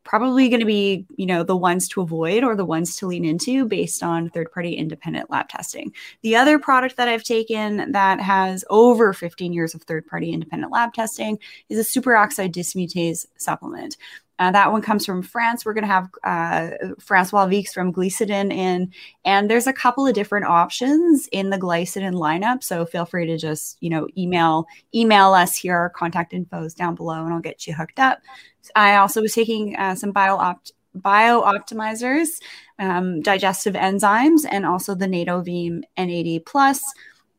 probably 0.07 0.47
going 0.49 0.61
to 0.61 0.65
be, 0.65 1.05
you 1.17 1.25
know, 1.25 1.43
the 1.43 1.55
ones 1.55 1.87
to 1.89 2.01
avoid 2.01 2.43
or 2.43 2.55
the 2.55 2.65
ones 2.65 2.95
to 2.95 3.05
lean 3.07 3.25
into 3.25 3.65
based 3.65 4.01
on 4.01 4.29
third 4.29 4.51
party 4.51 4.73
independent 4.73 5.29
lab 5.29 5.49
testing. 5.49 5.93
The 6.23 6.35
other 6.35 6.57
product 6.57 6.95
that 6.97 7.09
I've 7.09 7.23
taken 7.23 7.91
that 7.91 8.19
has 8.21 8.63
over 8.69 9.13
15 9.13 9.53
years 9.53 9.75
of 9.75 9.83
third 9.83 10.07
party 10.07 10.31
independent 10.31 10.71
lab 10.71 10.93
testing 10.93 11.37
is 11.69 11.77
a 11.77 11.99
superoxide 11.99 12.53
dismutase 12.53 13.27
supplement. 13.37 13.97
Uh, 14.39 14.51
that 14.51 14.71
one 14.71 14.81
comes 14.81 15.05
from 15.05 15.23
France. 15.23 15.65
We're 15.65 15.73
going 15.73 15.83
to 15.83 15.87
have 15.87 16.09
uh, 16.23 16.69
Francois 16.99 17.47
Vix 17.47 17.73
from 17.73 17.91
GliSODin 17.91 18.53
in, 18.53 18.91
and 19.25 19.49
there's 19.49 19.67
a 19.67 19.73
couple 19.73 20.05
of 20.05 20.13
different 20.13 20.45
options 20.45 21.27
in 21.31 21.49
the 21.49 21.57
GliSODin 21.57 22.13
lineup. 22.13 22.63
So 22.63 22.85
feel 22.85 23.05
free 23.05 23.25
to 23.25 23.37
just 23.37 23.77
you 23.81 23.89
know 23.89 24.07
email 24.17 24.67
email 24.93 25.33
us 25.33 25.55
here. 25.55 25.75
Our 25.75 25.89
contact 25.89 26.33
info 26.33 26.63
is 26.63 26.73
down 26.73 26.95
below, 26.95 27.23
and 27.23 27.33
I'll 27.33 27.39
get 27.39 27.65
you 27.65 27.73
hooked 27.73 27.99
up. 27.99 28.19
I 28.75 28.97
also 28.97 29.21
was 29.21 29.33
taking 29.33 29.75
uh, 29.75 29.95
some 29.95 30.11
bio 30.11 30.35
opt 30.37 30.71
bio 30.93 31.41
optimizers, 31.41 32.27
um, 32.79 33.21
digestive 33.21 33.73
enzymes, 33.73 34.45
and 34.49 34.65
also 34.65 34.93
the 34.93 35.07
Nadovim 35.07 35.81
NAD 35.97 36.45
Plus, 36.45 36.83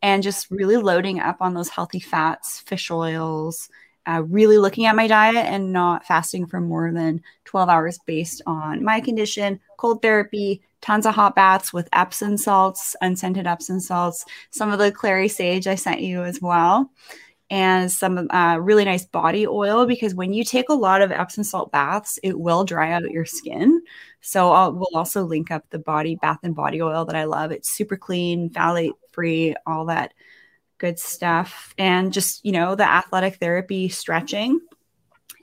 and 0.02 0.22
just 0.22 0.50
really 0.50 0.76
loading 0.76 1.20
up 1.20 1.36
on 1.40 1.54
those 1.54 1.68
healthy 1.68 2.00
fats, 2.00 2.60
fish 2.60 2.90
oils 2.90 3.68
uh, 4.08 4.22
really 4.22 4.56
looking 4.56 4.86
at 4.86 4.96
my 4.96 5.06
diet 5.06 5.36
and 5.46 5.72
not 5.72 6.04
fasting 6.06 6.46
for 6.46 6.60
more 6.60 6.90
than 6.92 7.20
12 7.44 7.68
hours 7.68 7.98
based 8.06 8.40
on 8.46 8.82
my 8.82 9.00
condition, 9.00 9.60
cold 9.76 10.00
therapy, 10.00 10.62
tons 10.80 11.04
of 11.04 11.14
hot 11.14 11.34
baths 11.34 11.72
with 11.72 11.88
Epsom 11.92 12.36
salts, 12.36 12.96
unscented 13.02 13.46
Epsom 13.46 13.80
salts, 13.80 14.24
some 14.50 14.72
of 14.72 14.78
the 14.78 14.90
clary 14.90 15.28
sage 15.28 15.66
I 15.66 15.74
sent 15.74 16.00
you 16.00 16.22
as 16.22 16.40
well, 16.40 16.90
and 17.50 17.90
some 17.92 18.30
uh, 18.30 18.56
really 18.58 18.84
nice 18.84 19.04
body 19.04 19.46
oil 19.46 19.84
because 19.84 20.14
when 20.14 20.32
you 20.32 20.42
take 20.42 20.70
a 20.70 20.74
lot 20.74 21.02
of 21.02 21.12
Epsom 21.12 21.44
salt 21.44 21.70
baths, 21.70 22.18
it 22.22 22.38
will 22.38 22.64
dry 22.64 22.92
out 22.92 23.10
your 23.10 23.26
skin. 23.26 23.82
So 24.20 24.52
I'll, 24.52 24.72
we'll 24.72 24.88
also 24.94 25.24
link 25.24 25.50
up 25.50 25.64
the 25.70 25.78
body 25.78 26.16
bath 26.16 26.38
and 26.42 26.54
body 26.54 26.80
oil 26.80 27.04
that 27.04 27.16
I 27.16 27.24
love. 27.24 27.50
It's 27.50 27.70
super 27.70 27.96
clean, 27.96 28.50
phthalate 28.50 28.92
free, 29.12 29.54
all 29.66 29.86
that 29.86 30.14
good 30.78 30.98
stuff. 30.98 31.74
And 31.78 32.12
just, 32.12 32.44
you 32.44 32.52
know, 32.52 32.74
the 32.74 32.88
athletic 32.88 33.36
therapy 33.36 33.88
stretching 33.88 34.60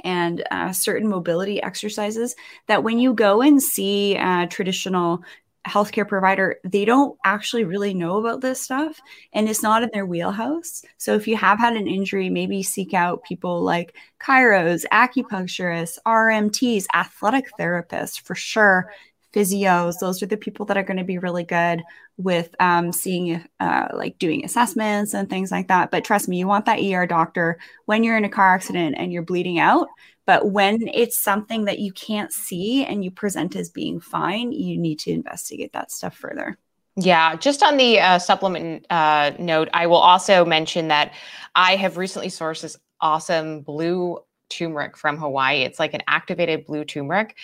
and 0.04 0.44
uh, 0.52 0.72
certain 0.72 1.10
mobility 1.10 1.62
exercises 1.62 2.36
that 2.68 2.84
when 2.84 3.00
you 3.00 3.14
go 3.14 3.42
and 3.42 3.62
see 3.62 4.16
a 4.16 4.48
traditional 4.50 5.24
healthcare 5.68 6.08
provider, 6.08 6.58
they 6.64 6.86
don't 6.86 7.18
actually 7.26 7.64
really 7.64 7.94
know 7.94 8.18
about 8.18 8.40
this 8.40 8.62
stuff 8.62 9.02
and 9.34 9.50
it's 9.50 9.64
not 9.64 9.82
in 9.82 9.90
their 9.94 10.06
wheelhouse. 10.06 10.84
So 10.98 11.16
if 11.16 11.28
you 11.28 11.36
have 11.38 11.58
had 11.58 11.76
an 11.76 11.88
injury, 11.88 12.30
maybe 12.30 12.62
seek 12.62 12.94
out 12.94 13.24
people 13.24 13.64
like 13.64 13.96
chiros, 14.22 14.86
acupuncturists, 14.94 15.98
RMTs, 16.06 16.86
athletic 16.94 17.46
therapists 17.60 18.22
for 18.22 18.36
sure 18.36 18.92
physios. 19.36 20.00
Those 20.00 20.24
are 20.24 20.28
the 20.28 20.38
people 20.38 20.66
that 20.68 20.78
are 20.78 20.84
going 20.84 20.98
to 20.98 21.04
be 21.04 21.18
really 21.18 21.44
good 21.44 21.84
with 22.18 22.56
um, 22.60 22.92
seeing, 22.92 23.44
uh, 23.60 23.88
like 23.94 24.18
doing 24.18 24.46
assessments 24.46 25.14
and 25.14 25.30
things 25.30 25.52
like 25.52 25.68
that. 25.68 25.92
But 25.92 26.06
trust 26.06 26.30
me, 26.30 26.38
you 26.38 26.48
want 26.48 26.66
that 26.66 26.80
ER 26.80 27.06
doctor 27.06 27.60
when 27.86 28.04
you're 28.04 28.18
in 28.18 28.26
a 28.26 28.30
car 28.30 28.56
accident 28.56 28.96
and 28.98 29.12
you're 29.12 29.24
bleeding 29.24 29.60
out. 29.60 29.88
But 30.26 30.52
when 30.52 30.88
it's 30.94 31.20
something 31.20 31.66
that 31.66 31.80
you 31.80 31.92
can't 31.92 32.32
see 32.32 32.86
and 32.86 33.04
you 33.04 33.12
present 33.12 33.56
as 33.56 33.70
being 33.70 34.00
fine, 34.00 34.52
you 34.52 34.78
need 34.78 35.00
to 35.00 35.12
investigate 35.12 35.74
that 35.74 35.92
stuff 35.92 36.16
further. 36.16 36.58
Yeah, 36.98 37.36
just 37.36 37.62
on 37.62 37.76
the 37.78 38.00
uh, 38.00 38.20
supplement 38.20 38.86
uh, 38.90 39.34
note, 39.38 39.68
I 39.74 39.88
will 39.88 39.98
also 39.98 40.46
mention 40.46 40.88
that 40.88 41.14
I 41.54 41.76
have 41.76 41.98
recently 41.98 42.30
sourced 42.30 42.62
this 42.62 42.78
awesome 43.02 43.62
blue 43.62 44.20
turmeric 44.50 44.96
from 44.98 45.18
Hawaii. 45.18 45.64
It's 45.64 45.80
like 45.80 45.94
an 45.94 46.04
activated 46.08 46.66
blue 46.66 46.86
turmeric 46.86 47.36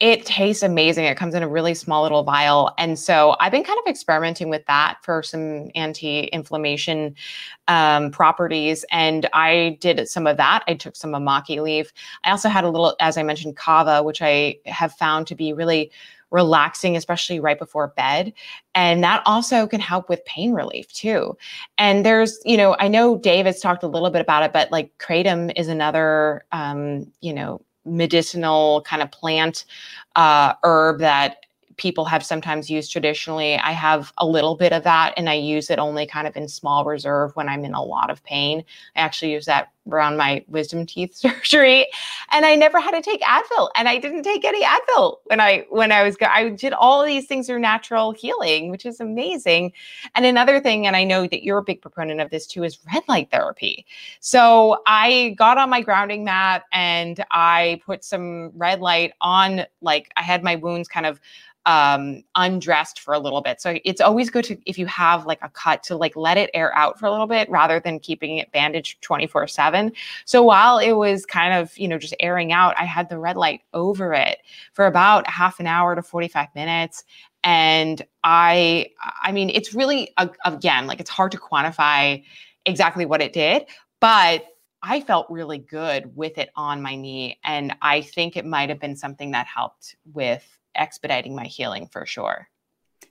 it 0.00 0.26
tastes 0.26 0.62
amazing. 0.62 1.04
It 1.04 1.16
comes 1.16 1.34
in 1.34 1.42
a 1.42 1.48
really 1.48 1.74
small 1.74 2.02
little 2.02 2.24
vial. 2.24 2.74
And 2.76 2.98
so 2.98 3.36
I've 3.38 3.52
been 3.52 3.62
kind 3.62 3.78
of 3.84 3.88
experimenting 3.88 4.48
with 4.48 4.66
that 4.66 4.98
for 5.02 5.22
some 5.22 5.70
anti 5.74 6.24
inflammation 6.24 7.14
um, 7.68 8.10
properties. 8.10 8.84
And 8.90 9.28
I 9.32 9.78
did 9.80 10.08
some 10.08 10.26
of 10.26 10.36
that. 10.38 10.64
I 10.66 10.74
took 10.74 10.96
some 10.96 11.12
mamaki 11.12 11.62
leaf. 11.62 11.92
I 12.24 12.30
also 12.30 12.48
had 12.48 12.64
a 12.64 12.68
little, 12.68 12.96
as 12.98 13.16
I 13.16 13.22
mentioned, 13.22 13.56
kava, 13.56 14.02
which 14.02 14.20
I 14.20 14.56
have 14.66 14.92
found 14.94 15.28
to 15.28 15.36
be 15.36 15.52
really 15.52 15.92
relaxing, 16.32 16.96
especially 16.96 17.38
right 17.38 17.58
before 17.58 17.88
bed. 17.88 18.32
And 18.74 19.04
that 19.04 19.22
also 19.26 19.66
can 19.66 19.80
help 19.80 20.08
with 20.08 20.24
pain 20.24 20.52
relief 20.52 20.92
too. 20.92 21.36
And 21.78 22.04
there's, 22.04 22.40
you 22.44 22.56
know, 22.56 22.74
I 22.80 22.88
know 22.88 23.18
David's 23.18 23.60
talked 23.60 23.84
a 23.84 23.88
little 23.88 24.10
bit 24.10 24.22
about 24.22 24.42
it, 24.42 24.52
but 24.52 24.72
like 24.72 24.96
kratom 24.98 25.52
is 25.56 25.68
another, 25.68 26.44
um, 26.50 27.12
you 27.20 27.34
know, 27.34 27.60
medicinal 27.84 28.82
kind 28.82 29.02
of 29.02 29.10
plant 29.10 29.64
uh, 30.16 30.54
herb 30.62 30.98
that 31.00 31.46
people 31.82 32.04
have 32.04 32.24
sometimes 32.24 32.70
used 32.70 32.92
traditionally. 32.92 33.56
I 33.56 33.72
have 33.72 34.12
a 34.18 34.24
little 34.24 34.54
bit 34.54 34.72
of 34.72 34.84
that 34.84 35.14
and 35.16 35.28
I 35.28 35.34
use 35.34 35.68
it 35.68 35.80
only 35.80 36.06
kind 36.06 36.28
of 36.28 36.36
in 36.36 36.46
small 36.46 36.84
reserve 36.84 37.34
when 37.34 37.48
I'm 37.48 37.64
in 37.64 37.74
a 37.74 37.82
lot 37.82 38.08
of 38.08 38.22
pain. 38.22 38.64
I 38.94 39.00
actually 39.00 39.32
use 39.32 39.46
that 39.46 39.72
around 39.90 40.16
my 40.16 40.44
wisdom 40.46 40.86
teeth 40.86 41.16
surgery 41.16 41.88
and 42.30 42.46
I 42.46 42.54
never 42.54 42.80
had 42.80 42.92
to 42.92 43.02
take 43.02 43.20
Advil 43.22 43.68
and 43.74 43.88
I 43.88 43.98
didn't 43.98 44.22
take 44.22 44.44
any 44.44 44.64
Advil 44.64 45.16
when 45.24 45.40
I 45.40 45.66
when 45.70 45.90
I 45.90 46.04
was 46.04 46.14
go- 46.16 46.26
I 46.26 46.50
did 46.50 46.72
all 46.72 47.04
these 47.04 47.26
things 47.26 47.48
through 47.48 47.58
natural 47.58 48.12
healing 48.12 48.70
which 48.70 48.86
is 48.86 49.00
amazing. 49.00 49.72
And 50.14 50.24
another 50.24 50.60
thing 50.60 50.86
and 50.86 50.94
I 50.94 51.02
know 51.02 51.26
that 51.26 51.42
you're 51.42 51.58
a 51.58 51.64
big 51.64 51.82
proponent 51.82 52.20
of 52.20 52.30
this 52.30 52.46
too 52.46 52.62
is 52.62 52.78
red 52.94 53.02
light 53.08 53.32
therapy. 53.32 53.84
So 54.20 54.82
I 54.86 55.34
got 55.36 55.58
on 55.58 55.68
my 55.68 55.80
grounding 55.80 56.22
mat 56.22 56.62
and 56.72 57.24
I 57.32 57.80
put 57.84 58.04
some 58.04 58.52
red 58.54 58.80
light 58.80 59.14
on 59.20 59.66
like 59.80 60.12
I 60.16 60.22
had 60.22 60.44
my 60.44 60.54
wounds 60.54 60.86
kind 60.86 61.06
of 61.06 61.20
um 61.66 62.24
undressed 62.34 63.00
for 63.00 63.14
a 63.14 63.18
little 63.18 63.40
bit. 63.40 63.60
So 63.60 63.78
it's 63.84 64.00
always 64.00 64.30
good 64.30 64.44
to 64.46 64.58
if 64.66 64.78
you 64.78 64.86
have 64.86 65.26
like 65.26 65.38
a 65.42 65.48
cut 65.48 65.82
to 65.84 65.96
like 65.96 66.16
let 66.16 66.36
it 66.36 66.50
air 66.54 66.74
out 66.76 66.98
for 66.98 67.06
a 67.06 67.10
little 67.10 67.26
bit 67.26 67.48
rather 67.50 67.78
than 67.78 68.00
keeping 68.00 68.38
it 68.38 68.50
bandaged 68.52 69.00
24 69.02 69.46
7 69.46 69.92
so 70.24 70.42
while 70.42 70.78
it 70.78 70.92
was 70.92 71.24
kind 71.24 71.54
of 71.54 71.76
you 71.78 71.86
know 71.86 71.98
just 71.98 72.14
airing 72.20 72.52
out 72.52 72.74
i 72.78 72.84
had 72.84 73.08
the 73.08 73.18
red 73.18 73.36
light 73.36 73.60
over 73.74 74.12
it 74.12 74.38
for 74.72 74.86
about 74.86 75.28
half 75.28 75.60
an 75.60 75.66
hour 75.66 75.94
to 75.94 76.02
45 76.02 76.48
minutes. 76.54 77.04
And 77.44 78.02
i 78.24 78.86
i 79.22 79.32
mean 79.32 79.50
it's 79.50 79.74
really 79.74 80.14
again 80.44 80.86
like 80.86 81.00
it's 81.00 81.10
hard 81.10 81.32
to 81.32 81.38
quantify 81.38 82.22
exactly 82.66 83.04
what 83.04 83.20
it 83.20 83.32
did 83.32 83.66
but 84.00 84.44
I 84.82 85.00
felt 85.00 85.30
really 85.30 85.58
good 85.58 86.16
with 86.16 86.38
it 86.38 86.50
on 86.56 86.82
my 86.82 86.96
knee. 86.96 87.38
And 87.44 87.76
I 87.82 88.00
think 88.00 88.36
it 88.36 88.44
might 88.44 88.68
have 88.68 88.80
been 88.80 88.96
something 88.96 89.30
that 89.30 89.46
helped 89.46 89.94
with 90.12 90.58
expediting 90.74 91.34
my 91.34 91.44
healing 91.44 91.86
for 91.86 92.06
sure. 92.06 92.48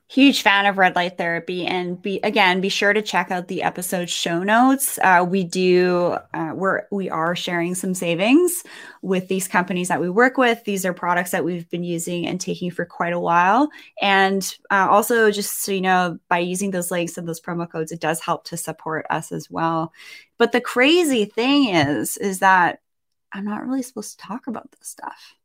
Huge 0.09 0.41
fan 0.41 0.65
of 0.65 0.77
red 0.77 0.97
light 0.97 1.17
therapy, 1.17 1.65
and 1.65 2.01
be 2.01 2.19
again, 2.21 2.59
be 2.59 2.67
sure 2.67 2.91
to 2.91 3.01
check 3.01 3.31
out 3.31 3.47
the 3.47 3.63
episode 3.63 4.09
show 4.09 4.43
notes. 4.43 4.99
Uh, 5.01 5.25
we 5.25 5.45
do, 5.45 6.17
uh, 6.33 6.51
we're 6.53 6.81
we 6.91 7.09
are 7.09 7.33
sharing 7.33 7.75
some 7.75 7.93
savings 7.93 8.65
with 9.01 9.29
these 9.29 9.47
companies 9.47 9.87
that 9.87 10.01
we 10.01 10.09
work 10.09 10.35
with. 10.37 10.61
These 10.65 10.85
are 10.85 10.91
products 10.91 11.31
that 11.31 11.45
we've 11.45 11.69
been 11.69 11.85
using 11.85 12.27
and 12.27 12.41
taking 12.41 12.71
for 12.71 12.83
quite 12.83 13.13
a 13.13 13.19
while, 13.21 13.69
and 14.01 14.43
uh, 14.69 14.87
also 14.89 15.31
just 15.31 15.63
so 15.63 15.71
you 15.71 15.79
know, 15.79 16.19
by 16.27 16.39
using 16.39 16.71
those 16.71 16.91
links 16.91 17.17
and 17.17 17.25
those 17.25 17.39
promo 17.39 17.69
codes, 17.69 17.93
it 17.93 18.01
does 18.01 18.19
help 18.19 18.43
to 18.45 18.57
support 18.57 19.05
us 19.09 19.31
as 19.31 19.49
well. 19.49 19.93
But 20.37 20.51
the 20.51 20.59
crazy 20.59 21.23
thing 21.23 21.69
is, 21.69 22.17
is 22.17 22.39
that 22.39 22.81
I'm 23.31 23.45
not 23.45 23.65
really 23.65 23.81
supposed 23.81 24.19
to 24.19 24.27
talk 24.27 24.47
about 24.47 24.69
this 24.73 24.89
stuff 24.89 25.35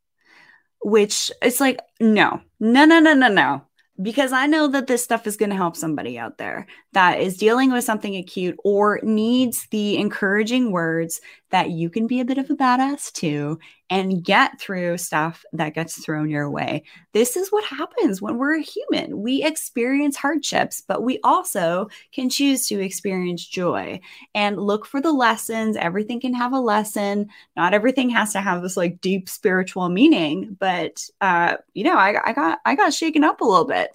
which 0.87 1.33
it's 1.43 1.59
like, 1.59 1.81
no, 1.99 2.41
no, 2.61 2.85
no, 2.85 3.01
no, 3.01 3.13
no, 3.13 3.27
no. 3.27 3.63
Because 4.01 4.33
I 4.33 4.47
know 4.47 4.69
that 4.69 4.87
this 4.87 5.03
stuff 5.03 5.27
is 5.27 5.37
going 5.37 5.51
to 5.51 5.57
help 5.57 5.75
somebody 5.75 6.17
out 6.17 6.39
there 6.39 6.69
that 6.93 7.21
is 7.21 7.37
dealing 7.37 7.73
with 7.73 7.83
something 7.83 8.15
acute 8.15 8.57
or 8.63 9.01
needs 9.03 9.67
the 9.73 9.97
encouraging 9.97 10.71
words 10.71 11.21
that 11.51 11.71
you 11.71 11.91
can 11.91 12.07
be 12.07 12.21
a 12.21 12.25
bit 12.25 12.39
of 12.39 12.51
a 12.51 12.55
badass 12.55 13.11
too 13.11 13.59
and 13.89 14.25
get 14.25 14.61
through 14.61 14.99
stuff 14.99 15.45
that 15.53 15.75
gets 15.75 16.05
thrown 16.05 16.29
your 16.29 16.51
way. 16.51 16.83
This 17.13 17.37
is 17.37 17.53
what 17.53 17.65
happens 17.65 18.21
when 18.21 18.37
we're 18.37 18.59
a 18.59 18.63
human. 18.63 19.23
We 19.23 19.45
experience 19.45 20.17
hardships, 20.17 20.83
but 20.87 21.03
we 21.03 21.21
also 21.23 21.89
can 22.13 22.29
choose 22.29 22.67
to 22.69 22.81
experience 22.81 23.45
joy 23.45 24.01
and 24.35 24.61
look 24.61 24.87
for 24.87 25.01
the 25.01 25.13
lessons. 25.13 25.77
Everything 25.77 26.21
can 26.21 26.35
have 26.35 26.53
a 26.53 26.61
lesson. 26.61 27.29
Not 27.57 27.75
everything 27.75 28.11
has 28.11 28.33
to 28.33 28.41
have 28.41 28.63
this 28.63 28.77
like 28.77 29.01
deep 29.01 29.29
spiritual 29.29 29.89
meaning, 29.89 30.57
but 30.59 31.09
uh, 31.21 31.57
you 31.75 31.85
know, 31.85 31.97
I, 31.97 32.17
I 32.25 32.33
got 32.33 32.59
I 32.65 32.75
got 32.75 32.93
shaken 32.93 33.23
up 33.23 33.41
a 33.41 33.45
little 33.45 33.67
bit 33.67 33.91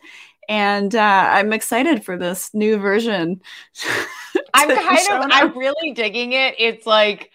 and 0.52 0.96
uh, 0.96 1.30
I'm 1.32 1.54
excited 1.54 2.04
for 2.04 2.18
this 2.18 2.54
new 2.54 2.78
version. 2.78 3.42
I'm 4.54 4.70
kind 4.70 5.24
of, 5.24 5.30
I'm 5.32 5.58
really 5.58 5.94
digging 5.94 6.34
it. 6.34 6.56
It's 6.58 6.86
like 6.86 7.31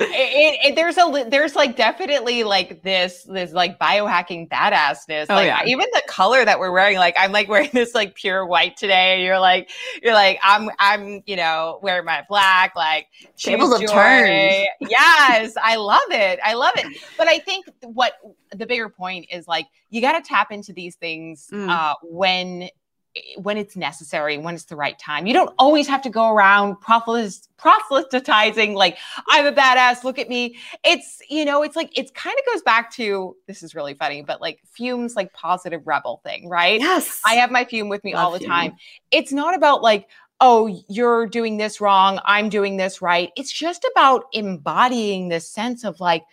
it, 0.00 0.58
it, 0.64 0.76
there's 0.76 0.96
a 0.96 1.26
there's 1.28 1.54
like 1.54 1.76
definitely 1.76 2.44
like 2.44 2.82
this 2.82 3.24
this 3.24 3.52
like 3.52 3.78
biohacking 3.78 4.48
badassness. 4.48 5.26
Oh, 5.28 5.34
like 5.34 5.46
yeah. 5.46 5.62
even 5.66 5.86
the 5.92 6.02
color 6.08 6.44
that 6.44 6.58
we're 6.58 6.72
wearing. 6.72 6.96
Like 6.96 7.14
I'm 7.18 7.32
like 7.32 7.48
wearing 7.48 7.70
this 7.74 7.94
like 7.94 8.14
pure 8.14 8.46
white 8.46 8.76
today. 8.76 9.14
And 9.14 9.22
you're 9.22 9.38
like 9.38 9.70
you're 10.02 10.14
like 10.14 10.38
I'm 10.42 10.70
I'm 10.78 11.22
you 11.26 11.36
know 11.36 11.78
wearing 11.82 12.04
my 12.04 12.24
black 12.28 12.74
like 12.74 13.08
Tables 13.36 13.78
have 13.78 13.90
turned. 13.90 14.66
Yes, 14.80 15.54
I 15.62 15.76
love 15.76 16.00
it. 16.10 16.40
I 16.44 16.54
love 16.54 16.72
it. 16.76 16.98
But 17.18 17.28
I 17.28 17.38
think 17.38 17.66
what 17.82 18.14
the 18.52 18.66
bigger 18.66 18.88
point 18.88 19.26
is 19.30 19.46
like 19.46 19.66
you 19.90 20.00
got 20.00 20.12
to 20.12 20.22
tap 20.26 20.50
into 20.50 20.72
these 20.72 20.96
things 20.96 21.48
Mm. 21.50 21.68
uh, 21.68 21.94
when 22.02 22.68
Eh, 23.16 23.20
when 23.38 23.56
it's 23.56 23.76
necessary, 23.76 24.38
when 24.38 24.54
it's 24.54 24.64
the 24.64 24.76
right 24.76 24.98
time. 24.98 25.26
You 25.26 25.32
don't 25.34 25.52
always 25.58 25.88
have 25.88 26.02
to 26.02 26.10
go 26.10 26.32
around 26.32 26.76
proselytizing 26.80 28.74
like 28.74 28.98
I'm 29.28 29.46
a 29.46 29.52
badass. 29.52 30.04
Look 30.04 30.18
at 30.18 30.28
me. 30.28 30.56
It's 30.84 31.20
you 31.28 31.44
know, 31.44 31.62
it's 31.62 31.74
like 31.76 31.90
it's 31.98 32.10
kind 32.12 32.36
of 32.38 32.52
goes 32.52 32.62
back 32.62 32.92
to 32.92 33.36
this 33.46 33.62
is 33.62 33.74
really 33.74 33.94
funny, 33.94 34.22
but 34.22 34.40
like 34.40 34.60
fumes 34.64 35.16
like 35.16 35.32
positive 35.32 35.86
rebel 35.86 36.20
thing, 36.24 36.48
right? 36.48 36.80
Yes. 36.80 37.20
I 37.26 37.34
have 37.34 37.50
my 37.50 37.64
fume 37.64 37.88
with 37.88 38.04
me 38.04 38.14
all 38.14 38.30
the 38.30 38.38
Fume. 38.38 38.48
time. 38.48 38.76
It's 39.10 39.32
not 39.32 39.56
about 39.56 39.82
like, 39.82 40.08
oh, 40.40 40.82
you're 40.88 41.26
doing 41.26 41.56
this 41.56 41.80
wrong, 41.80 42.20
I'm 42.24 42.48
doing 42.48 42.76
this 42.76 43.02
right. 43.02 43.30
It's 43.36 43.52
just 43.52 43.86
about 43.92 44.24
embodying 44.32 45.28
this 45.28 45.48
sense 45.48 45.84
of 45.84 46.00
like, 46.00 46.24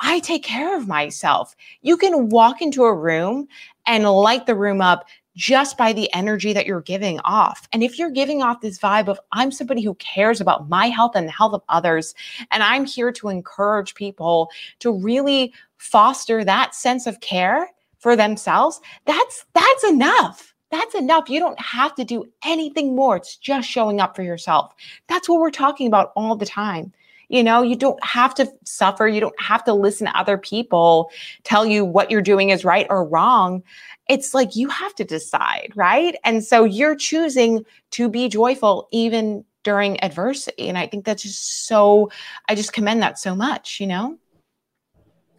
I 0.00 0.18
take 0.20 0.42
care 0.42 0.76
of 0.76 0.88
myself. 0.88 1.54
You 1.82 1.96
can 1.96 2.28
walk 2.30 2.60
into 2.60 2.84
a 2.84 2.94
room 2.94 3.46
and 3.86 4.04
light 4.04 4.46
the 4.46 4.56
room 4.56 4.80
up 4.80 5.06
just 5.34 5.76
by 5.76 5.92
the 5.92 6.12
energy 6.14 6.52
that 6.52 6.66
you're 6.66 6.80
giving 6.80 7.20
off. 7.20 7.68
And 7.72 7.82
if 7.82 7.98
you're 7.98 8.10
giving 8.10 8.42
off 8.42 8.60
this 8.60 8.78
vibe 8.78 9.08
of, 9.08 9.18
I'm 9.32 9.50
somebody 9.50 9.82
who 9.82 9.94
cares 9.94 10.40
about 10.40 10.68
my 10.68 10.86
health 10.86 11.12
and 11.14 11.26
the 11.26 11.32
health 11.32 11.54
of 11.54 11.62
others, 11.68 12.14
and 12.50 12.62
I'm 12.62 12.84
here 12.84 13.12
to 13.12 13.28
encourage 13.28 13.94
people 13.94 14.50
to 14.80 14.92
really 14.92 15.52
foster 15.76 16.44
that 16.44 16.74
sense 16.74 17.06
of 17.06 17.20
care 17.20 17.68
for 17.98 18.16
themselves, 18.16 18.80
that's 19.06 19.46
that's 19.54 19.84
enough. 19.84 20.54
That's 20.70 20.94
enough. 20.94 21.30
You 21.30 21.40
don't 21.40 21.60
have 21.60 21.94
to 21.94 22.04
do 22.04 22.24
anything 22.44 22.96
more. 22.96 23.16
It's 23.16 23.36
just 23.36 23.68
showing 23.68 24.00
up 24.00 24.16
for 24.16 24.22
yourself. 24.22 24.74
That's 25.08 25.28
what 25.28 25.40
we're 25.40 25.50
talking 25.50 25.86
about 25.86 26.12
all 26.16 26.36
the 26.36 26.46
time. 26.46 26.92
You 27.28 27.42
know, 27.42 27.62
you 27.62 27.76
don't 27.76 28.02
have 28.04 28.34
to 28.36 28.50
suffer. 28.64 29.08
You 29.08 29.20
don't 29.20 29.40
have 29.40 29.64
to 29.64 29.74
listen 29.74 30.06
to 30.06 30.18
other 30.18 30.38
people 30.38 31.10
tell 31.42 31.64
you 31.64 31.84
what 31.84 32.10
you're 32.10 32.22
doing 32.22 32.50
is 32.50 32.64
right 32.64 32.86
or 32.90 33.04
wrong. 33.04 33.62
It's 34.08 34.34
like 34.34 34.56
you 34.56 34.68
have 34.68 34.94
to 34.96 35.04
decide, 35.04 35.72
right? 35.74 36.16
And 36.24 36.44
so 36.44 36.64
you're 36.64 36.96
choosing 36.96 37.64
to 37.92 38.08
be 38.08 38.28
joyful 38.28 38.88
even 38.92 39.44
during 39.62 40.02
adversity. 40.04 40.68
And 40.68 40.76
I 40.76 40.86
think 40.86 41.04
that's 41.04 41.22
just 41.22 41.66
so, 41.66 42.10
I 42.48 42.54
just 42.54 42.72
commend 42.72 43.02
that 43.02 43.18
so 43.18 43.34
much, 43.34 43.80
you 43.80 43.86
know? 43.86 44.18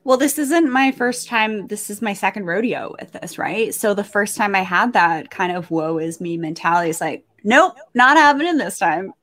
Well, 0.03 0.17
this 0.17 0.37
isn't 0.37 0.71
my 0.71 0.91
first 0.91 1.27
time. 1.27 1.67
This 1.67 1.89
is 1.89 2.01
my 2.01 2.13
second 2.13 2.45
rodeo 2.45 2.95
with 2.99 3.11
this, 3.11 3.39
right? 3.39 3.73
So 3.73 3.93
the 3.93 4.03
first 4.03 4.37
time 4.37 4.55
I 4.55 4.61
had 4.61 4.93
that 4.93 5.31
kind 5.31 5.55
of 5.55 5.71
woe 5.71 5.97
is 5.97 6.21
me 6.21 6.37
mentality, 6.37 6.91
it's 6.91 7.01
like, 7.01 7.25
nope, 7.43 7.75
not 7.95 8.17
happening 8.17 8.57
this 8.57 8.77
time. 8.77 9.13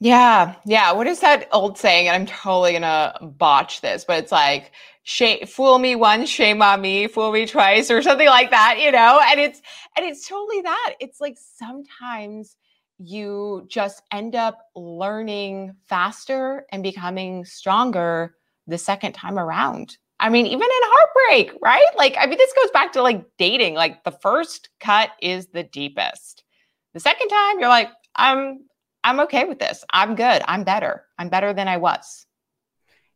Yeah, 0.00 0.54
yeah. 0.64 0.92
What 0.92 1.08
is 1.08 1.20
that 1.20 1.48
old 1.52 1.76
saying? 1.76 2.06
And 2.06 2.14
I'm 2.14 2.26
totally 2.26 2.72
gonna 2.72 3.18
botch 3.20 3.80
this, 3.80 4.04
but 4.04 4.18
it's 4.18 4.30
like, 4.30 4.70
shame, 5.02 5.44
fool 5.46 5.78
me 5.78 5.96
once, 5.96 6.28
shame 6.28 6.62
on 6.62 6.80
me, 6.80 7.08
fool 7.08 7.32
me 7.32 7.46
twice, 7.46 7.90
or 7.90 8.00
something 8.02 8.28
like 8.28 8.50
that, 8.50 8.78
you 8.80 8.92
know? 8.92 9.20
And 9.24 9.40
it's 9.40 9.60
and 9.96 10.06
it's 10.06 10.28
totally 10.28 10.62
that. 10.62 10.94
It's 11.00 11.20
like 11.20 11.36
sometimes 11.36 12.56
you 12.98 13.66
just 13.68 14.02
end 14.12 14.34
up 14.36 14.58
learning 14.76 15.74
faster 15.88 16.64
and 16.70 16.82
becoming 16.82 17.44
stronger 17.44 18.34
the 18.68 18.78
second 18.78 19.12
time 19.12 19.38
around. 19.38 19.96
I 20.20 20.30
mean, 20.30 20.46
even 20.46 20.62
in 20.62 20.68
heartbreak, 20.70 21.58
right? 21.62 21.84
Like, 21.96 22.16
I 22.18 22.26
mean, 22.26 22.38
this 22.38 22.52
goes 22.60 22.70
back 22.72 22.92
to 22.92 23.02
like 23.02 23.24
dating. 23.38 23.74
Like, 23.74 24.02
the 24.04 24.10
first 24.10 24.68
cut 24.80 25.10
is 25.22 25.46
the 25.48 25.62
deepest. 25.62 26.44
The 26.92 27.00
second 27.00 27.28
time, 27.28 27.60
you're 27.60 27.68
like, 27.68 27.90
I'm 28.16 28.67
I'm 29.04 29.20
okay 29.20 29.44
with 29.44 29.58
this. 29.58 29.84
I'm 29.90 30.14
good. 30.14 30.42
I'm 30.46 30.64
better. 30.64 31.04
I'm 31.18 31.28
better 31.28 31.52
than 31.52 31.68
I 31.68 31.76
was. 31.76 32.26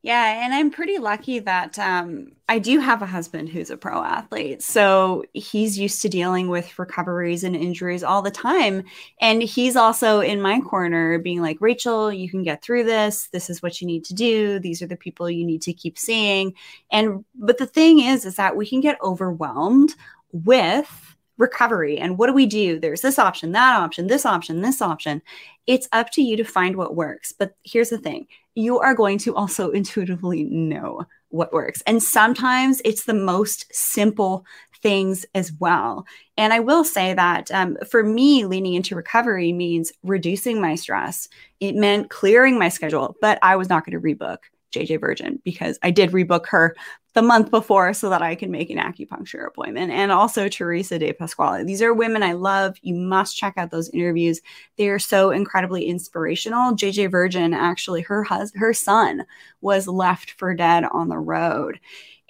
Yeah, 0.05 0.45
and 0.45 0.53
I'm 0.53 0.73
pretty 0.73 0.99
lucky 0.99 1.39
that 1.39 1.79
um, 1.79 2.33
I 2.49 2.59
do 2.59 2.81
have 2.81 3.03
a 3.03 3.07
husband 3.07 3.49
who's 3.49 3.71
a 3.71 3.77
pro 3.77 4.03
athlete. 4.03 4.61
So 4.61 5.23
he's 5.33 5.79
used 5.79 6.03
to 6.03 6.09
dealing 6.09 6.49
with 6.49 6.77
recoveries 6.77 7.45
and 7.45 7.55
injuries 7.55 8.03
all 8.03 8.21
the 8.21 8.33
time. 8.33 8.83
And 9.21 9.45
he's 9.45 9.77
also 9.77 10.19
in 10.19 10.43
my 10.43 10.61
corner 10.61 11.21
being 11.21 11.41
like, 11.41 11.59
Rachel, 11.61 12.13
you 12.13 12.29
can 12.29 12.43
get 12.43 12.63
through 12.65 12.83
this. 12.83 13.29
This 13.29 13.49
is 13.49 13.63
what 13.63 13.81
you 13.81 13.87
need 13.87 14.05
to 14.07 14.15
do. 14.15 14.59
These 14.59 14.83
are 14.83 14.89
the 14.89 14.97
people 14.97 15.31
you 15.31 15.47
need 15.47 15.63
to 15.63 15.73
keep 15.73 15.97
seeing. 15.97 16.55
And, 16.91 17.25
but 17.37 17.59
the 17.59 17.67
thing 17.67 18.01
is, 18.01 18.25
is 18.25 18.35
that 18.37 18.57
we 18.57 18.69
can 18.69 18.81
get 18.81 19.01
overwhelmed 19.03 19.95
with 20.33 21.12
recovery. 21.39 21.99
And 21.99 22.19
what 22.19 22.27
do 22.27 22.33
we 22.33 22.47
do? 22.47 22.79
There's 22.79 23.01
this 23.01 23.19
option, 23.19 23.53
that 23.53 23.81
option, 23.81 24.07
this 24.07 24.27
option, 24.27 24.61
this 24.61 24.83
option. 24.83 25.23
It's 25.67 25.89
up 25.93 26.11
to 26.13 26.23
you 26.23 26.37
to 26.37 26.45
find 26.45 26.77
what 26.77 26.97
works. 26.97 27.33
But 27.33 27.55
here's 27.65 27.91
the 27.91 27.99
thing 27.99 28.27
you 28.55 28.79
are 28.79 28.95
going 28.95 29.19
to 29.19 29.35
also 29.35 29.71
intuitively 29.73 30.45
know 30.45 31.07
what 31.29 31.53
works. 31.53 31.83
And 31.87 32.03
sometimes 32.03 32.83
it's 32.85 33.05
the 33.05 33.15
most 33.15 33.75
simple 33.75 34.45
things 34.83 35.25
as 35.35 35.53
well. 35.53 36.05
And 36.37 36.53
I 36.53 36.61
will 36.61 36.85
say 36.85 37.15
that 37.15 37.51
um, 37.51 37.79
for 37.89 38.03
me, 38.03 38.45
leaning 38.45 38.75
into 38.75 38.97
recovery 38.97 39.53
means 39.53 39.93
reducing 40.03 40.61
my 40.61 40.75
stress. 40.75 41.29
It 41.61 41.77
meant 41.77 42.11
clearing 42.11 42.59
my 42.59 42.69
schedule, 42.69 43.17
but 43.21 43.39
I 43.43 43.57
was 43.57 43.69
not 43.69 43.87
going 43.87 43.99
to 43.99 44.07
rebook 44.07 44.39
JJ 44.73 45.01
Virgin 45.01 45.41
because 45.45 45.79
I 45.83 45.91
did 45.91 46.11
rebook 46.11 46.47
her 46.47 46.75
the 47.15 47.23
month 47.23 47.51
before 47.51 47.93
so 47.93 48.09
that 48.09 48.23
I 48.23 48.35
can 48.35 48.51
make 48.51 48.71
an 48.71 48.79
acupuncture 48.79 49.47
appointment. 49.47 49.93
And 49.93 50.11
also 50.11 50.49
Teresa 50.49 50.99
De 50.99 51.13
Pasquale. 51.13 51.65
These 51.65 51.83
are 51.83 51.93
women 51.93 52.23
I 52.23 52.33
love. 52.33 52.77
You 52.81 52.95
must 52.95 53.37
check 53.37 53.55
out 53.57 53.71
those 53.71 53.91
interviews. 53.91 54.41
They 54.79 54.89
are 54.89 54.99
so 54.99 55.31
incredibly 55.31 55.85
inspirational. 55.85 56.73
JJ 56.73 57.11
Virgin, 57.11 57.53
actually, 57.53 58.01
her 58.03 58.25
hus- 58.25 58.53
her 58.57 58.73
son 58.73 59.25
was 59.61 59.87
left 59.87 60.33
for 60.33 60.55
dead 60.55 60.85
on 60.85 61.09
the 61.09 61.19
road. 61.19 61.79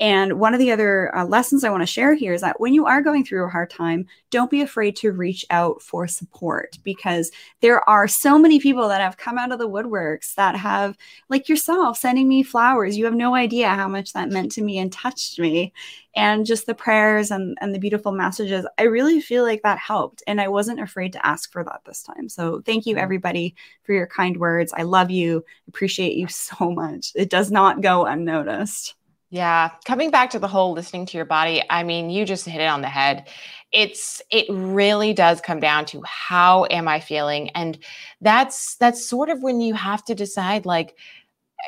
And 0.02 0.40
one 0.40 0.52
of 0.52 0.58
the 0.58 0.72
other 0.72 1.16
uh, 1.16 1.24
lessons 1.24 1.62
I 1.62 1.70
want 1.70 1.84
to 1.84 1.86
share 1.86 2.12
here 2.16 2.32
is 2.32 2.40
that 2.40 2.58
when 2.58 2.74
you 2.74 2.86
are 2.86 3.02
going 3.02 3.24
through 3.24 3.44
a 3.46 3.48
hard 3.48 3.70
time, 3.70 4.08
don't 4.30 4.50
be 4.50 4.60
afraid 4.60 4.96
to 4.96 5.12
reach 5.12 5.46
out 5.48 5.80
for 5.80 6.08
support 6.08 6.76
because 6.82 7.30
there 7.60 7.88
are 7.88 8.08
so 8.08 8.36
many 8.36 8.58
people 8.58 8.88
that 8.88 9.00
have 9.00 9.16
come 9.16 9.38
out 9.38 9.52
of 9.52 9.60
the 9.60 9.68
woodworks 9.68 10.34
that 10.34 10.56
have, 10.56 10.98
like 11.28 11.48
yourself, 11.48 11.96
sending 11.96 12.26
me 12.26 12.42
flowers. 12.42 12.98
You 12.98 13.04
have 13.04 13.14
no 13.14 13.36
idea 13.36 13.68
how 13.68 13.86
much 13.86 14.12
that 14.14 14.28
meant 14.28 14.50
to 14.52 14.62
me 14.62 14.76
and 14.80 14.92
touched 14.92 15.38
me. 15.38 15.72
And 16.16 16.44
just 16.44 16.66
the 16.66 16.74
prayers 16.74 17.30
and, 17.30 17.56
and 17.60 17.72
the 17.72 17.78
beautiful 17.78 18.10
messages, 18.10 18.66
I 18.78 18.82
really 18.82 19.20
feel 19.20 19.44
like 19.44 19.62
that 19.62 19.78
helped. 19.78 20.20
And 20.26 20.40
I 20.40 20.48
wasn't 20.48 20.80
afraid 20.80 21.12
to 21.12 21.24
ask 21.24 21.52
for 21.52 21.62
that 21.62 21.82
this 21.86 22.02
time. 22.02 22.28
So 22.28 22.60
thank 22.66 22.86
you, 22.86 22.96
everybody, 22.96 23.54
for 23.84 23.92
your 23.92 24.08
kind 24.08 24.38
words. 24.38 24.72
I 24.76 24.82
love 24.82 25.12
you, 25.12 25.44
appreciate 25.68 26.14
you 26.14 26.26
so 26.26 26.72
much. 26.72 27.12
It 27.14 27.30
does 27.30 27.52
not 27.52 27.82
go 27.82 28.04
unnoticed. 28.04 28.96
Yeah, 29.32 29.70
coming 29.86 30.10
back 30.10 30.28
to 30.30 30.38
the 30.38 30.46
whole 30.46 30.72
listening 30.72 31.06
to 31.06 31.16
your 31.16 31.24
body, 31.24 31.62
I 31.70 31.84
mean, 31.84 32.10
you 32.10 32.26
just 32.26 32.44
hit 32.44 32.60
it 32.60 32.66
on 32.66 32.82
the 32.82 32.88
head. 32.88 33.28
It's 33.72 34.20
it 34.30 34.44
really 34.50 35.14
does 35.14 35.40
come 35.40 35.58
down 35.58 35.86
to 35.86 36.02
how 36.04 36.66
am 36.70 36.86
I 36.86 37.00
feeling? 37.00 37.48
And 37.50 37.78
that's 38.20 38.76
that's 38.76 39.06
sort 39.06 39.30
of 39.30 39.42
when 39.42 39.62
you 39.62 39.72
have 39.72 40.04
to 40.04 40.14
decide 40.14 40.66
like 40.66 40.98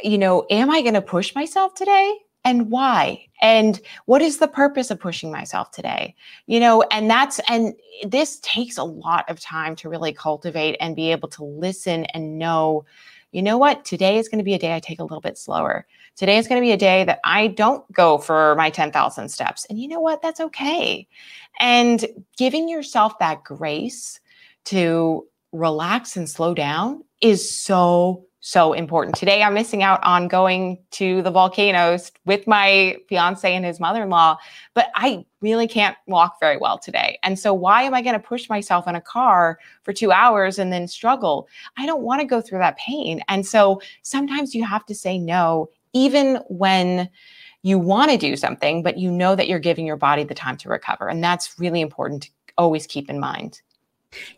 you 0.03 0.19
know, 0.19 0.47
am 0.51 0.71
I 0.71 0.83
going 0.83 0.95
to 0.95 1.03
push 1.03 1.35
myself 1.35 1.75
today? 1.75 2.19
And 2.45 2.71
why? 2.71 3.27
And 3.43 3.81
what 4.07 4.23
is 4.23 4.39
the 4.39 4.49
purpose 4.49 4.91
of 4.91 5.01
pushing 5.01 5.33
myself 5.33 5.71
today? 5.71 6.17
You 6.47 6.61
know, 6.61 6.83
and 6.91 7.11
that's 7.11 7.41
and 7.49 7.75
this 8.07 8.41
takes 8.43 8.79
a 8.79 8.85
lot 8.85 9.29
of 9.31 9.41
time 9.41 9.77
to 9.77 9.89
really 9.89 10.13
cultivate 10.13 10.77
and 10.81 10.97
be 10.97 11.13
able 11.13 11.29
to 11.31 11.45
listen 11.45 12.05
and 12.07 12.39
know, 12.39 12.85
you 13.35 13.43
know 13.43 13.59
what, 13.59 13.85
today 13.85 14.19
is 14.19 14.29
going 14.29 14.39
to 14.39 14.45
be 14.45 14.55
a 14.55 14.59
day 14.61 14.77
I 14.77 14.79
take 14.79 15.01
a 15.01 15.03
little 15.03 15.21
bit 15.21 15.37
slower. 15.37 15.87
Today 16.15 16.39
is 16.39 16.47
going 16.47 16.61
to 16.61 16.65
be 16.65 16.71
a 16.71 16.77
day 16.77 17.03
that 17.03 17.19
I 17.25 17.49
don't 17.49 17.91
go 17.93 18.17
for 18.19 18.55
my 18.55 18.71
10,000 18.71 19.29
steps. 19.29 19.67
And 19.69 19.77
you 19.77 19.89
know 19.89 19.99
what? 19.99 20.23
That's 20.23 20.39
okay. 20.39 21.09
And 21.59 22.07
giving 22.37 22.69
yourself 22.69 23.19
that 23.19 23.43
grace 23.43 24.21
to 24.67 25.27
relax 25.51 26.17
and 26.17 26.31
slow 26.31 26.55
down 26.55 27.03
is 27.21 27.51
so, 27.51 28.25
so 28.47 28.75
important. 28.75 29.17
Today, 29.17 29.43
I'm 29.43 29.55
missing 29.55 29.83
out 29.83 30.05
on 30.05 30.29
going 30.29 30.79
to 30.91 31.23
the 31.23 31.31
volcanoes 31.31 32.13
with 32.27 32.47
my 32.47 32.99
fiance 33.09 33.51
and 33.51 33.65
his 33.65 33.81
mother 33.81 34.03
in 34.03 34.11
law, 34.11 34.37
but 34.75 34.91
I 34.95 35.25
really 35.41 35.67
can't 35.67 35.97
walk 36.07 36.39
very 36.41 36.59
well 36.59 36.79
today. 36.79 37.19
And 37.23 37.39
so, 37.39 37.55
why 37.55 37.85
am 37.85 37.95
I 37.95 38.03
going 38.03 38.13
to 38.13 38.21
push 38.21 38.51
myself 38.51 38.87
in 38.87 38.97
a 38.97 39.01
car 39.01 39.59
for 39.83 39.95
two 39.95 40.13
hours 40.13 40.59
and 40.59 40.71
then 40.71 40.87
struggle? 40.89 41.49
I 41.79 41.87
don't 41.87 42.03
want 42.03 42.21
to 42.21 42.27
go 42.27 42.43
through 42.43 42.59
that 42.59 42.77
pain. 42.77 43.23
And 43.29 43.47
so, 43.47 43.81
sometimes 44.03 44.55
you 44.55 44.63
have 44.63 44.85
to 44.87 44.95
say 44.95 45.19
no 45.19 45.71
even 45.95 46.37
when 46.49 47.09
you 47.63 47.79
want 47.79 48.11
to 48.11 48.19
do 48.19 48.37
something, 48.37 48.83
but 48.83 48.99
you 48.99 49.11
know 49.11 49.35
that 49.35 49.49
you're 49.49 49.59
giving 49.59 49.87
your 49.87 49.97
body 49.97 50.23
the 50.23 50.35
time 50.35 50.59
to 50.59 50.69
recover. 50.69 51.09
And 51.09 51.25
that's 51.25 51.59
really 51.59 51.81
important 51.81 52.25
to 52.25 52.31
always 52.59 52.87
keep 52.87 53.09
in 53.09 53.19
mind. 53.19 53.63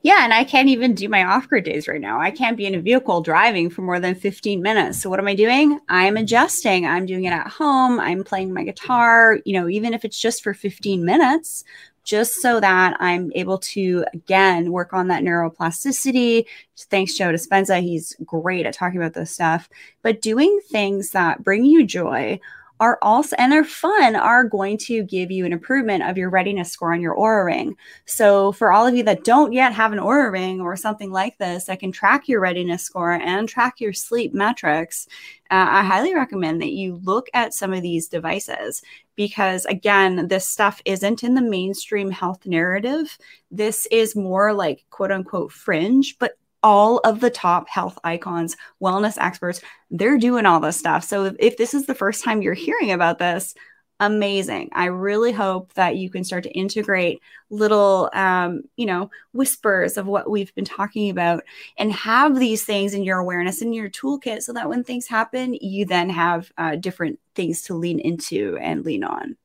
Yeah, 0.02 0.24
and 0.24 0.32
I 0.32 0.44
can't 0.44 0.68
even 0.68 0.94
do 0.94 1.08
my 1.08 1.24
off 1.24 1.48
grid 1.48 1.64
days 1.64 1.88
right 1.88 2.00
now. 2.00 2.20
I 2.20 2.30
can't 2.30 2.56
be 2.56 2.66
in 2.66 2.74
a 2.74 2.80
vehicle 2.80 3.20
driving 3.20 3.70
for 3.70 3.82
more 3.82 4.00
than 4.00 4.14
15 4.14 4.62
minutes. 4.62 5.00
So, 5.00 5.10
what 5.10 5.18
am 5.18 5.28
I 5.28 5.34
doing? 5.34 5.80
I'm 5.88 6.16
adjusting. 6.16 6.86
I'm 6.86 7.06
doing 7.06 7.24
it 7.24 7.32
at 7.32 7.48
home. 7.48 8.00
I'm 8.00 8.24
playing 8.24 8.52
my 8.52 8.64
guitar, 8.64 9.38
you 9.44 9.52
know, 9.58 9.68
even 9.68 9.94
if 9.94 10.04
it's 10.04 10.20
just 10.20 10.42
for 10.42 10.54
15 10.54 11.04
minutes, 11.04 11.64
just 12.04 12.34
so 12.34 12.60
that 12.60 12.96
I'm 13.00 13.32
able 13.34 13.58
to, 13.58 14.04
again, 14.14 14.70
work 14.70 14.92
on 14.92 15.08
that 15.08 15.22
neuroplasticity. 15.24 16.46
Thanks, 16.78 17.14
Joe 17.14 17.32
Dispenza. 17.32 17.82
He's 17.82 18.14
great 18.24 18.64
at 18.64 18.74
talking 18.74 18.98
about 18.98 19.14
this 19.14 19.32
stuff. 19.32 19.68
But 20.02 20.22
doing 20.22 20.60
things 20.70 21.10
that 21.10 21.42
bring 21.42 21.64
you 21.64 21.84
joy 21.84 22.40
are 22.80 22.98
also 23.02 23.34
and 23.38 23.50
they're 23.50 23.64
fun 23.64 24.16
are 24.16 24.44
going 24.44 24.76
to 24.76 25.02
give 25.04 25.30
you 25.30 25.46
an 25.46 25.52
improvement 25.52 26.02
of 26.02 26.18
your 26.18 26.30
readiness 26.30 26.70
score 26.70 26.92
on 26.92 27.00
your 27.00 27.16
Oura 27.16 27.46
ring. 27.46 27.76
So 28.04 28.52
for 28.52 28.72
all 28.72 28.86
of 28.86 28.94
you 28.94 29.02
that 29.04 29.24
don't 29.24 29.52
yet 29.52 29.72
have 29.72 29.92
an 29.92 29.98
Oura 29.98 30.30
ring 30.30 30.60
or 30.60 30.76
something 30.76 31.10
like 31.10 31.38
this 31.38 31.64
that 31.64 31.80
can 31.80 31.92
track 31.92 32.28
your 32.28 32.40
readiness 32.40 32.82
score 32.82 33.12
and 33.12 33.48
track 33.48 33.80
your 33.80 33.92
sleep 33.92 34.34
metrics, 34.34 35.06
uh, 35.50 35.66
I 35.68 35.84
highly 35.84 36.14
recommend 36.14 36.60
that 36.60 36.72
you 36.72 37.00
look 37.04 37.28
at 37.32 37.54
some 37.54 37.72
of 37.72 37.82
these 37.82 38.08
devices 38.08 38.82
because 39.14 39.64
again, 39.64 40.28
this 40.28 40.48
stuff 40.48 40.82
isn't 40.84 41.24
in 41.24 41.34
the 41.34 41.42
mainstream 41.42 42.10
health 42.10 42.44
narrative. 42.44 43.16
This 43.50 43.86
is 43.90 44.14
more 44.14 44.52
like 44.52 44.84
quote 44.90 45.10
unquote 45.12 45.52
fringe, 45.52 46.16
but 46.18 46.32
all 46.66 46.98
of 47.04 47.20
the 47.20 47.30
top 47.30 47.68
health 47.68 47.96
icons, 48.02 48.56
wellness 48.82 49.16
experts, 49.20 49.60
they're 49.88 50.18
doing 50.18 50.46
all 50.46 50.58
this 50.58 50.76
stuff. 50.76 51.04
So 51.04 51.32
if, 51.38 51.56
this 51.56 51.74
is 51.74 51.86
the 51.86 51.94
first 51.94 52.24
time 52.24 52.42
you're 52.42 52.54
hearing 52.54 52.90
about 52.90 53.20
this, 53.20 53.54
amazing. 54.00 54.70
I 54.72 54.86
really 54.86 55.30
hope 55.30 55.72
that 55.74 55.94
you 55.94 56.10
can 56.10 56.24
start 56.24 56.42
to 56.42 56.50
integrate 56.50 57.22
little, 57.50 58.10
um, 58.12 58.62
you 58.74 58.84
know, 58.84 59.10
whispers 59.32 59.96
of 59.96 60.08
what 60.08 60.28
we've 60.28 60.52
been 60.56 60.64
talking 60.64 61.08
about 61.08 61.44
and 61.78 61.92
have 61.92 62.36
these 62.36 62.64
things 62.64 62.94
in 62.94 63.04
your 63.04 63.18
awareness 63.18 63.62
in 63.62 63.72
your 63.72 63.88
toolkit 63.88 64.42
so 64.42 64.52
that 64.54 64.68
when 64.68 64.82
things 64.82 65.06
happen, 65.06 65.54
you 65.54 65.86
then 65.86 66.10
have 66.10 66.50
uh, 66.58 66.74
different 66.74 67.20
things 67.36 67.62
to 67.62 67.74
lean 67.74 68.00
into 68.00 68.58
and 68.60 68.84
lean 68.84 69.04
on. 69.04 69.36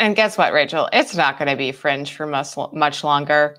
And 0.00 0.16
guess 0.16 0.38
what, 0.38 0.54
Rachel? 0.54 0.88
It's 0.90 1.14
not 1.14 1.38
going 1.38 1.50
to 1.50 1.56
be 1.56 1.70
fringe 1.70 2.14
for 2.16 2.24
much, 2.24 2.56
much 2.72 3.04
longer. 3.04 3.58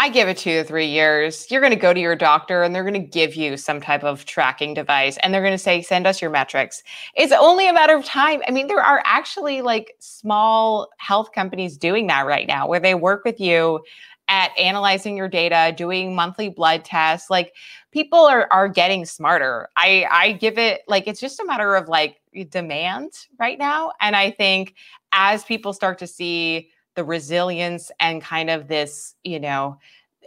I 0.00 0.08
give 0.10 0.28
it 0.28 0.36
two 0.36 0.52
to 0.52 0.64
three 0.64 0.86
years. 0.86 1.50
You're 1.50 1.60
going 1.60 1.72
to 1.72 1.76
go 1.76 1.92
to 1.92 1.98
your 1.98 2.14
doctor 2.14 2.62
and 2.62 2.72
they're 2.72 2.84
going 2.84 2.94
to 2.94 3.00
give 3.00 3.34
you 3.34 3.56
some 3.56 3.80
type 3.80 4.04
of 4.04 4.24
tracking 4.26 4.72
device 4.72 5.18
and 5.18 5.34
they're 5.34 5.42
going 5.42 5.52
to 5.52 5.58
say, 5.58 5.82
send 5.82 6.06
us 6.06 6.22
your 6.22 6.30
metrics. 6.30 6.84
It's 7.16 7.32
only 7.32 7.68
a 7.68 7.72
matter 7.72 7.96
of 7.96 8.04
time. 8.04 8.40
I 8.46 8.52
mean, 8.52 8.68
there 8.68 8.80
are 8.80 9.02
actually 9.04 9.60
like 9.60 9.96
small 9.98 10.88
health 10.98 11.32
companies 11.32 11.76
doing 11.76 12.06
that 12.06 12.26
right 12.26 12.46
now 12.46 12.68
where 12.68 12.78
they 12.78 12.94
work 12.94 13.24
with 13.24 13.40
you 13.40 13.80
at 14.28 14.56
analyzing 14.56 15.16
your 15.16 15.28
data, 15.28 15.74
doing 15.76 16.14
monthly 16.14 16.48
blood 16.48 16.84
tests. 16.84 17.28
Like 17.28 17.54
people 17.90 18.20
are 18.20 18.46
are 18.52 18.68
getting 18.68 19.04
smarter. 19.04 19.68
I 19.76 20.06
I 20.12 20.32
give 20.32 20.58
it 20.58 20.82
like 20.86 21.08
it's 21.08 21.18
just 21.20 21.40
a 21.40 21.44
matter 21.44 21.74
of 21.74 21.88
like 21.88 22.20
demand 22.50 23.10
right 23.40 23.58
now. 23.58 23.92
And 24.00 24.14
I 24.14 24.30
think 24.30 24.74
as 25.10 25.42
people 25.42 25.72
start 25.72 25.98
to 25.98 26.06
see 26.06 26.70
the 26.98 27.04
resilience 27.04 27.92
and 28.00 28.20
kind 28.20 28.50
of 28.50 28.66
this, 28.66 29.14
you 29.22 29.38
know, 29.38 29.78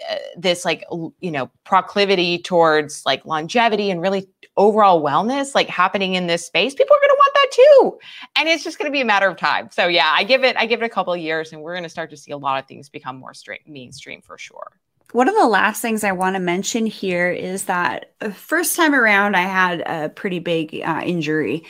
uh, 0.10 0.16
this 0.38 0.64
like 0.64 0.86
you 1.20 1.30
know 1.30 1.52
proclivity 1.66 2.38
towards 2.38 3.06
like 3.06 3.26
longevity 3.26 3.92
and 3.92 4.02
really 4.02 4.26
overall 4.56 5.04
wellness 5.04 5.54
like 5.54 5.68
happening 5.68 6.16
in 6.16 6.28
this 6.28 6.46
space 6.46 6.74
people 6.74 6.96
are 6.96 7.00
going 7.00 7.10
to 7.10 7.18
want 7.20 7.34
that 7.34 7.52
too. 7.52 8.00
And 8.38 8.48
it's 8.48 8.64
just 8.64 8.80
going 8.80 8.90
to 8.90 8.92
be 8.92 9.02
a 9.02 9.06
matter 9.06 9.28
of 9.28 9.36
time. 9.36 9.70
So 9.70 9.88
yeah 9.88 10.12
i 10.16 10.24
give 10.24 10.46
it 10.46 10.56
i 10.56 10.66
give 10.66 10.82
it 10.82 10.86
a 10.86 10.90
couple 10.90 11.12
of 11.12 11.20
years 11.20 11.52
and 11.52 11.62
we're 11.62 11.74
going 11.74 11.84
to 11.84 11.90
start 11.90 12.10
to 12.12 12.18
see 12.18 12.32
a 12.32 12.38
lot 12.38 12.64
of 12.64 12.70
things 12.70 12.88
become 12.88 13.18
more 13.18 13.34
straight 13.34 13.68
mainstream 13.68 14.22
for 14.22 14.38
sure. 14.38 14.72
One 15.12 15.28
of 15.28 15.36
the 15.36 15.48
last 15.48 15.82
things 15.82 16.06
I 16.06 16.14
want 16.14 16.38
to 16.38 16.40
mention 16.40 16.86
here 16.86 17.30
is 17.30 17.66
that 17.66 18.14
first 18.32 18.78
time 18.78 18.96
around, 18.96 19.36
I 19.36 19.42
had 19.42 19.82
a 19.82 20.08
pretty 20.08 20.40
big 20.40 20.82
uh, 20.82 21.02
injury 21.04 21.66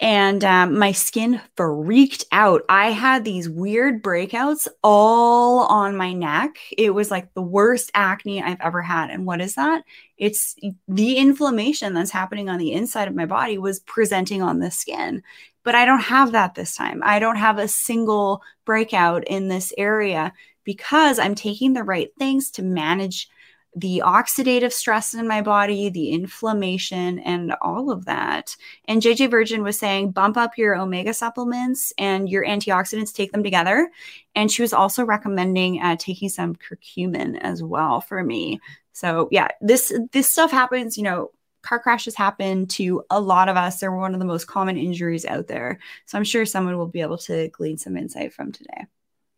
and 0.00 0.42
um, 0.44 0.78
my 0.78 0.92
skin 0.92 1.42
freaked 1.56 2.24
out. 2.32 2.62
I 2.70 2.90
had 2.90 3.22
these 3.22 3.50
weird 3.50 4.02
breakouts 4.02 4.66
all 4.82 5.66
on 5.66 5.94
my 5.94 6.14
neck. 6.14 6.56
It 6.76 6.90
was 6.94 7.10
like 7.10 7.34
the 7.34 7.42
worst 7.42 7.90
acne 7.92 8.42
I've 8.42 8.60
ever 8.60 8.80
had. 8.80 9.10
And 9.10 9.26
what 9.26 9.42
is 9.42 9.56
that? 9.56 9.84
It's 10.16 10.56
the 10.88 11.16
inflammation 11.16 11.92
that's 11.92 12.10
happening 12.10 12.48
on 12.48 12.58
the 12.58 12.72
inside 12.72 13.08
of 13.08 13.14
my 13.14 13.26
body 13.26 13.58
was 13.58 13.80
presenting 13.80 14.40
on 14.40 14.60
the 14.60 14.70
skin. 14.70 15.22
But 15.64 15.74
I 15.74 15.84
don't 15.84 16.00
have 16.00 16.32
that 16.32 16.54
this 16.54 16.74
time. 16.74 17.02
I 17.04 17.18
don't 17.18 17.36
have 17.36 17.58
a 17.58 17.68
single 17.68 18.42
breakout 18.64 19.24
in 19.24 19.48
this 19.48 19.74
area 19.76 20.32
because 20.64 21.18
I'm 21.18 21.34
taking 21.34 21.74
the 21.74 21.84
right 21.84 22.08
things 22.18 22.50
to 22.52 22.62
manage 22.62 23.28
the 23.74 24.02
oxidative 24.04 24.72
stress 24.72 25.14
in 25.14 25.28
my 25.28 25.42
body, 25.42 25.88
the 25.88 26.10
inflammation, 26.10 27.20
and 27.20 27.54
all 27.62 27.90
of 27.90 28.04
that. 28.06 28.56
And 28.86 29.00
JJ 29.00 29.30
Virgin 29.30 29.62
was 29.62 29.78
saying, 29.78 30.10
bump 30.10 30.36
up 30.36 30.58
your 30.58 30.74
omega 30.76 31.14
supplements 31.14 31.92
and 31.96 32.28
your 32.28 32.44
antioxidants, 32.44 33.14
take 33.14 33.32
them 33.32 33.44
together. 33.44 33.90
And 34.34 34.50
she 34.50 34.62
was 34.62 34.72
also 34.72 35.04
recommending 35.04 35.80
uh, 35.80 35.96
taking 35.98 36.28
some 36.28 36.56
curcumin 36.56 37.38
as 37.40 37.62
well 37.62 38.00
for 38.00 38.24
me. 38.24 38.60
So 38.92 39.28
yeah, 39.30 39.48
this 39.60 39.92
this 40.12 40.30
stuff 40.30 40.50
happens. 40.50 40.96
You 40.96 41.04
know, 41.04 41.30
car 41.62 41.78
crashes 41.78 42.16
happen 42.16 42.66
to 42.66 43.04
a 43.10 43.20
lot 43.20 43.48
of 43.48 43.56
us. 43.56 43.78
They're 43.78 43.92
one 43.92 44.14
of 44.14 44.20
the 44.20 44.26
most 44.26 44.46
common 44.46 44.76
injuries 44.76 45.24
out 45.24 45.46
there. 45.46 45.78
So 46.06 46.18
I'm 46.18 46.24
sure 46.24 46.44
someone 46.44 46.76
will 46.76 46.88
be 46.88 47.00
able 47.00 47.18
to 47.18 47.48
glean 47.48 47.78
some 47.78 47.96
insight 47.96 48.32
from 48.32 48.52
today. 48.52 48.86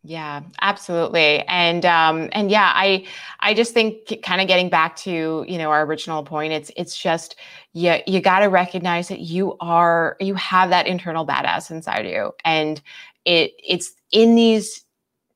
Yeah, 0.05 0.41
absolutely. 0.61 1.43
And 1.47 1.85
um 1.85 2.27
and 2.33 2.51
yeah, 2.51 2.71
I 2.75 3.07
I 3.39 3.53
just 3.53 3.73
think 3.73 4.21
kind 4.21 4.41
of 4.41 4.47
getting 4.47 4.69
back 4.69 4.97
to, 4.97 5.45
you 5.47 5.57
know, 5.57 5.69
our 5.71 5.85
original 5.85 6.23
point, 6.23 6.51
it's 6.51 6.69
it's 6.75 6.97
just 6.97 7.37
you 7.71 7.95
you 8.05 8.19
got 8.19 8.39
to 8.39 8.47
recognize 8.47 9.07
that 9.07 9.21
you 9.21 9.55
are 9.61 10.17
you 10.19 10.35
have 10.35 10.69
that 10.71 10.87
internal 10.87 11.25
badass 11.25 11.71
inside 11.71 12.05
you. 12.05 12.33
And 12.43 12.81
it 13.23 13.53
it's 13.65 13.93
in 14.11 14.35
these 14.35 14.81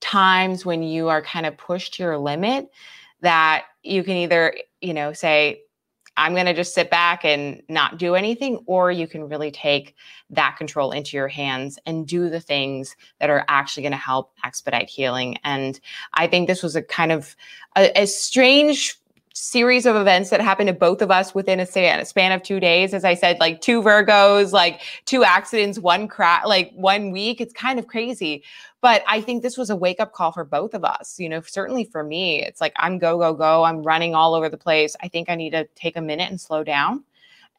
times 0.01 0.65
when 0.65 0.83
you 0.83 1.07
are 1.09 1.21
kind 1.21 1.45
of 1.45 1.57
pushed 1.57 1.95
to 1.95 2.03
your 2.03 2.17
limit 2.17 2.69
that 3.21 3.65
you 3.83 4.03
can 4.03 4.17
either, 4.17 4.53
you 4.81 4.93
know, 4.93 5.13
say 5.13 5.61
I'm 6.17 6.33
going 6.33 6.47
to 6.47 6.53
just 6.53 6.73
sit 6.73 6.89
back 6.89 7.23
and 7.23 7.61
not 7.69 7.97
do 7.97 8.15
anything, 8.15 8.59
or 8.65 8.91
you 8.91 9.07
can 9.07 9.29
really 9.29 9.51
take 9.51 9.95
that 10.31 10.57
control 10.57 10.91
into 10.91 11.15
your 11.15 11.27
hands 11.27 11.79
and 11.85 12.07
do 12.07 12.29
the 12.29 12.41
things 12.41 12.95
that 13.19 13.29
are 13.29 13.45
actually 13.47 13.83
going 13.83 13.91
to 13.91 13.97
help 13.97 14.33
expedite 14.43 14.89
healing. 14.89 15.37
And 15.43 15.79
I 16.15 16.27
think 16.27 16.47
this 16.47 16.63
was 16.63 16.75
a 16.75 16.81
kind 16.81 17.11
of 17.11 17.35
a, 17.77 17.91
a 18.01 18.07
strange 18.07 18.99
series 19.39 19.85
of 19.85 19.95
events 19.95 20.31
that 20.31 20.41
happened 20.41 20.67
to 20.67 20.73
both 20.73 21.01
of 21.01 21.11
us 21.11 21.35
within 21.35 21.59
a 21.59 21.65
span 21.65 22.31
of 22.31 22.41
two 22.41 22.59
days. 22.59 22.93
As 22.93 23.05
I 23.05 23.13
said, 23.13 23.39
like 23.39 23.61
two 23.61 23.83
Virgos, 23.83 24.51
like 24.51 24.81
two 25.05 25.23
accidents, 25.23 25.77
one 25.77 26.07
crash, 26.07 26.43
like 26.45 26.71
one 26.73 27.11
week. 27.11 27.39
It's 27.39 27.53
kind 27.53 27.77
of 27.77 27.85
crazy. 27.85 28.43
But 28.81 29.03
I 29.07 29.21
think 29.21 29.43
this 29.43 29.55
was 29.55 29.69
a 29.69 29.75
wake 29.75 29.99
up 29.99 30.11
call 30.11 30.31
for 30.31 30.43
both 30.43 30.73
of 30.73 30.83
us. 30.83 31.19
You 31.19 31.29
know, 31.29 31.41
certainly 31.41 31.83
for 31.83 32.03
me, 32.03 32.41
it's 32.41 32.59
like 32.59 32.73
I'm 32.77 32.97
go, 32.97 33.19
go, 33.19 33.33
go. 33.35 33.63
I'm 33.63 33.83
running 33.83 34.15
all 34.15 34.33
over 34.33 34.49
the 34.49 34.57
place. 34.57 34.95
I 35.03 35.07
think 35.07 35.29
I 35.29 35.35
need 35.35 35.51
to 35.51 35.65
take 35.75 35.97
a 35.97 36.01
minute 36.01 36.31
and 36.31 36.41
slow 36.41 36.63
down 36.63 37.03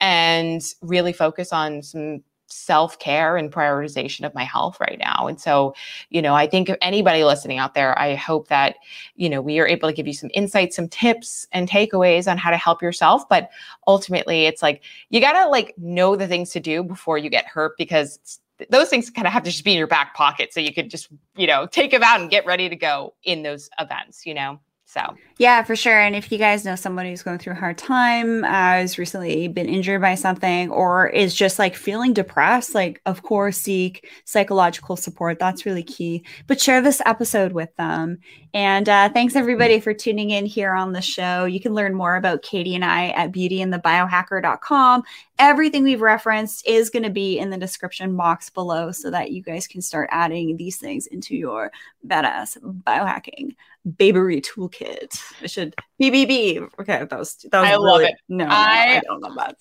and 0.01 0.63
really 0.83 1.13
focus 1.13 1.53
on 1.53 1.83
some 1.83 2.25
self 2.49 2.99
care 2.99 3.37
and 3.37 3.53
prioritization 3.53 4.25
of 4.25 4.35
my 4.35 4.45
health 4.45 4.79
right 4.81 4.99
now. 4.99 5.27
And 5.27 5.41
so, 5.41 5.75
you 6.11 6.21
know, 6.23 6.35
I 6.35 6.47
think 6.47 6.71
anybody 6.81 7.25
listening 7.25 7.59
out 7.59 7.75
there, 7.75 7.99
I 7.99 8.15
hope 8.15 8.49
that, 8.49 8.77
you 9.17 9.29
know, 9.29 9.41
we 9.41 9.59
are 9.61 9.67
able 9.67 9.89
to 9.89 9.95
give 9.95 10.07
you 10.07 10.13
some 10.13 10.31
insights, 10.35 10.77
some 10.77 10.89
tips 10.89 11.47
and 11.53 11.69
takeaways 11.69 12.31
on 12.31 12.39
how 12.39 12.51
to 12.51 12.57
help 12.57 12.83
yourself. 12.83 13.29
But 13.29 13.51
ultimately, 13.87 14.47
it's 14.47 14.63
like 14.63 14.83
you 15.11 15.21
got 15.21 15.33
to 15.33 15.49
like 15.49 15.75
know 15.79 16.17
the 16.17 16.27
things 16.27 16.51
to 16.51 16.61
do 16.61 16.83
before 16.83 17.19
you 17.19 17.31
get 17.31 17.47
hurt 17.47 17.77
because 17.77 18.41
those 18.71 18.89
things 18.89 19.09
kind 19.11 19.27
of 19.27 19.33
have 19.33 19.45
to 19.45 19.51
just 19.51 19.65
be 19.65 19.73
in 19.73 19.79
your 19.79 19.87
back 19.87 20.15
pocket 20.15 20.53
so 20.53 20.61
you 20.61 20.75
could 20.75 20.91
just, 20.91 21.09
you 21.37 21.47
know, 21.47 21.67
take 21.67 21.91
them 21.91 22.03
out 22.03 22.21
and 22.21 22.31
get 22.31 22.45
ready 22.45 22.69
to 22.69 22.77
go 22.77 23.15
in 23.23 23.43
those 23.43 23.71
events, 23.79 24.27
you 24.27 24.35
know? 24.35 24.59
So, 24.91 25.03
yeah, 25.37 25.65
for 25.65 25.77
sure. 25.77 26.01
And 26.01 26.17
if 26.17 26.33
you 26.33 26.39
guys 26.39 26.65
know 26.65 26.75
somebody 26.75 27.11
who's 27.11 27.23
going 27.23 27.37
through 27.37 27.53
a 27.53 27.57
hard 27.57 27.77
time, 27.77 28.43
uh, 28.43 28.49
has 28.49 28.97
recently 28.97 29.47
been 29.47 29.69
injured 29.69 30.01
by 30.01 30.15
something, 30.15 30.71
or 30.71 31.09
is 31.09 31.35
just 31.35 31.59
like 31.59 31.75
feeling 31.75 32.15
depressed, 32.15 32.75
like, 32.75 33.03
of 33.05 33.23
course, 33.23 33.59
seek 33.59 34.09
psychological 34.25 34.97
support. 34.97 35.39
That's 35.39 35.67
really 35.67 35.83
key. 35.83 36.25
But 36.47 36.59
share 36.59 36.81
this 36.81 37.03
episode 37.05 37.53
with 37.53 37.77
them. 37.77 38.21
And 38.55 38.89
uh, 38.89 39.11
thanks 39.11 39.37
everybody 39.37 39.79
for 39.79 39.93
tuning 39.93 40.31
in 40.31 40.47
here 40.47 40.73
on 40.73 40.95
the 40.95 41.03
show. 41.03 41.45
You 41.45 41.61
can 41.61 41.75
learn 41.75 41.95
more 41.95 42.17
about 42.17 42.41
Katie 42.41 42.75
and 42.75 42.83
I 42.85 43.09
at 43.09 43.31
beautyandthebiohacker.com. 43.31 45.03
Everything 45.39 45.85
we've 45.85 46.01
referenced 46.01 46.67
is 46.67 46.91
going 46.91 47.05
to 47.05 47.11
be 47.11 47.39
in 47.39 47.51
the 47.51 47.57
description 47.57 48.17
box 48.17 48.51
below 48.51 48.91
so 48.91 49.11
that 49.11 49.31
you 49.31 49.43
guys 49.43 49.67
can 49.67 49.81
start 49.81 50.09
adding 50.11 50.57
these 50.57 50.77
things 50.77 51.07
into 51.07 51.37
your 51.37 51.71
badass 52.07 52.59
biohacking 52.85 53.55
babery 53.97 54.41
toolkit. 54.41 55.23
I 55.43 55.47
should 55.47 55.75
BBB. 56.01 56.69
Okay, 56.81 57.05
that 57.05 57.19
was 57.19 57.35
that 57.51 57.61
was 57.61 57.69
I 57.69 57.73
really, 57.73 57.91
love 57.91 58.01
it. 58.03 58.15
No, 58.29 58.47
no, 58.47 58.51
I, 58.51 58.97
I 58.97 59.01
don't 59.05 59.21
love 59.21 59.37
that. 59.37 59.57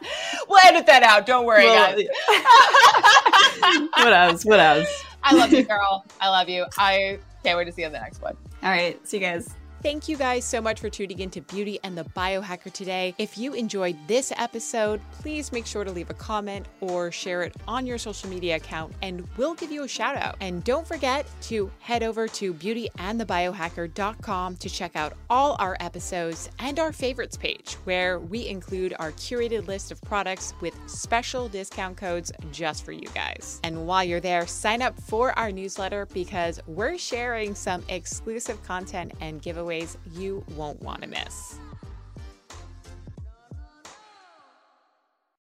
we'll 0.48 0.60
edit 0.64 0.86
that 0.86 1.02
out. 1.02 1.26
Don't 1.26 1.46
worry, 1.46 1.66
well, 1.66 1.94
guys. 1.94 2.06
what 3.96 4.12
else? 4.12 4.44
What 4.44 4.60
else? 4.60 5.04
I 5.22 5.34
love 5.34 5.52
you, 5.52 5.64
girl. 5.64 6.04
I 6.20 6.28
love 6.28 6.48
you. 6.48 6.66
I 6.78 7.18
can't 7.42 7.56
wait 7.56 7.64
to 7.64 7.72
see 7.72 7.82
you 7.82 7.86
on 7.86 7.92
the 7.92 8.00
next 8.00 8.20
one. 8.20 8.36
All 8.62 8.70
right. 8.70 9.06
See 9.06 9.18
you 9.18 9.22
guys. 9.22 9.54
Thank 9.84 10.08
you 10.08 10.16
guys 10.16 10.46
so 10.46 10.62
much 10.62 10.80
for 10.80 10.88
tuning 10.88 11.18
in 11.18 11.28
to 11.28 11.42
Beauty 11.42 11.78
and 11.84 11.94
the 11.94 12.04
Biohacker 12.04 12.72
today. 12.72 13.14
If 13.18 13.36
you 13.36 13.52
enjoyed 13.52 13.98
this 14.08 14.32
episode, 14.34 14.98
please 15.12 15.52
make 15.52 15.66
sure 15.66 15.84
to 15.84 15.90
leave 15.90 16.08
a 16.08 16.14
comment 16.14 16.64
or 16.80 17.12
share 17.12 17.42
it 17.42 17.54
on 17.68 17.84
your 17.84 17.98
social 17.98 18.30
media 18.30 18.56
account, 18.56 18.94
and 19.02 19.28
we'll 19.36 19.52
give 19.52 19.70
you 19.70 19.82
a 19.82 19.88
shout 19.88 20.16
out. 20.16 20.36
And 20.40 20.64
don't 20.64 20.88
forget 20.88 21.26
to 21.42 21.70
head 21.80 22.02
over 22.02 22.26
to 22.28 22.54
beautyandthebiohacker.com 22.54 24.56
to 24.56 24.70
check 24.70 24.96
out 24.96 25.12
all 25.28 25.54
our 25.58 25.76
episodes 25.80 26.48
and 26.60 26.78
our 26.78 26.90
favorites 26.90 27.36
page, 27.36 27.74
where 27.84 28.20
we 28.20 28.48
include 28.48 28.94
our 28.98 29.12
curated 29.12 29.68
list 29.68 29.92
of 29.92 30.00
products 30.00 30.54
with 30.62 30.74
special 30.86 31.46
discount 31.46 31.98
codes 31.98 32.32
just 32.52 32.86
for 32.86 32.92
you 32.92 33.08
guys. 33.14 33.60
And 33.64 33.86
while 33.86 34.02
you're 34.02 34.20
there, 34.20 34.46
sign 34.46 34.80
up 34.80 34.98
for 34.98 35.38
our 35.38 35.52
newsletter 35.52 36.06
because 36.14 36.58
we're 36.66 36.96
sharing 36.96 37.54
some 37.54 37.84
exclusive 37.90 38.62
content 38.62 39.12
and 39.20 39.42
giveaways 39.42 39.73
you 40.12 40.44
won't 40.56 40.80
want 40.82 41.02
to 41.02 41.08
miss. 41.08 41.58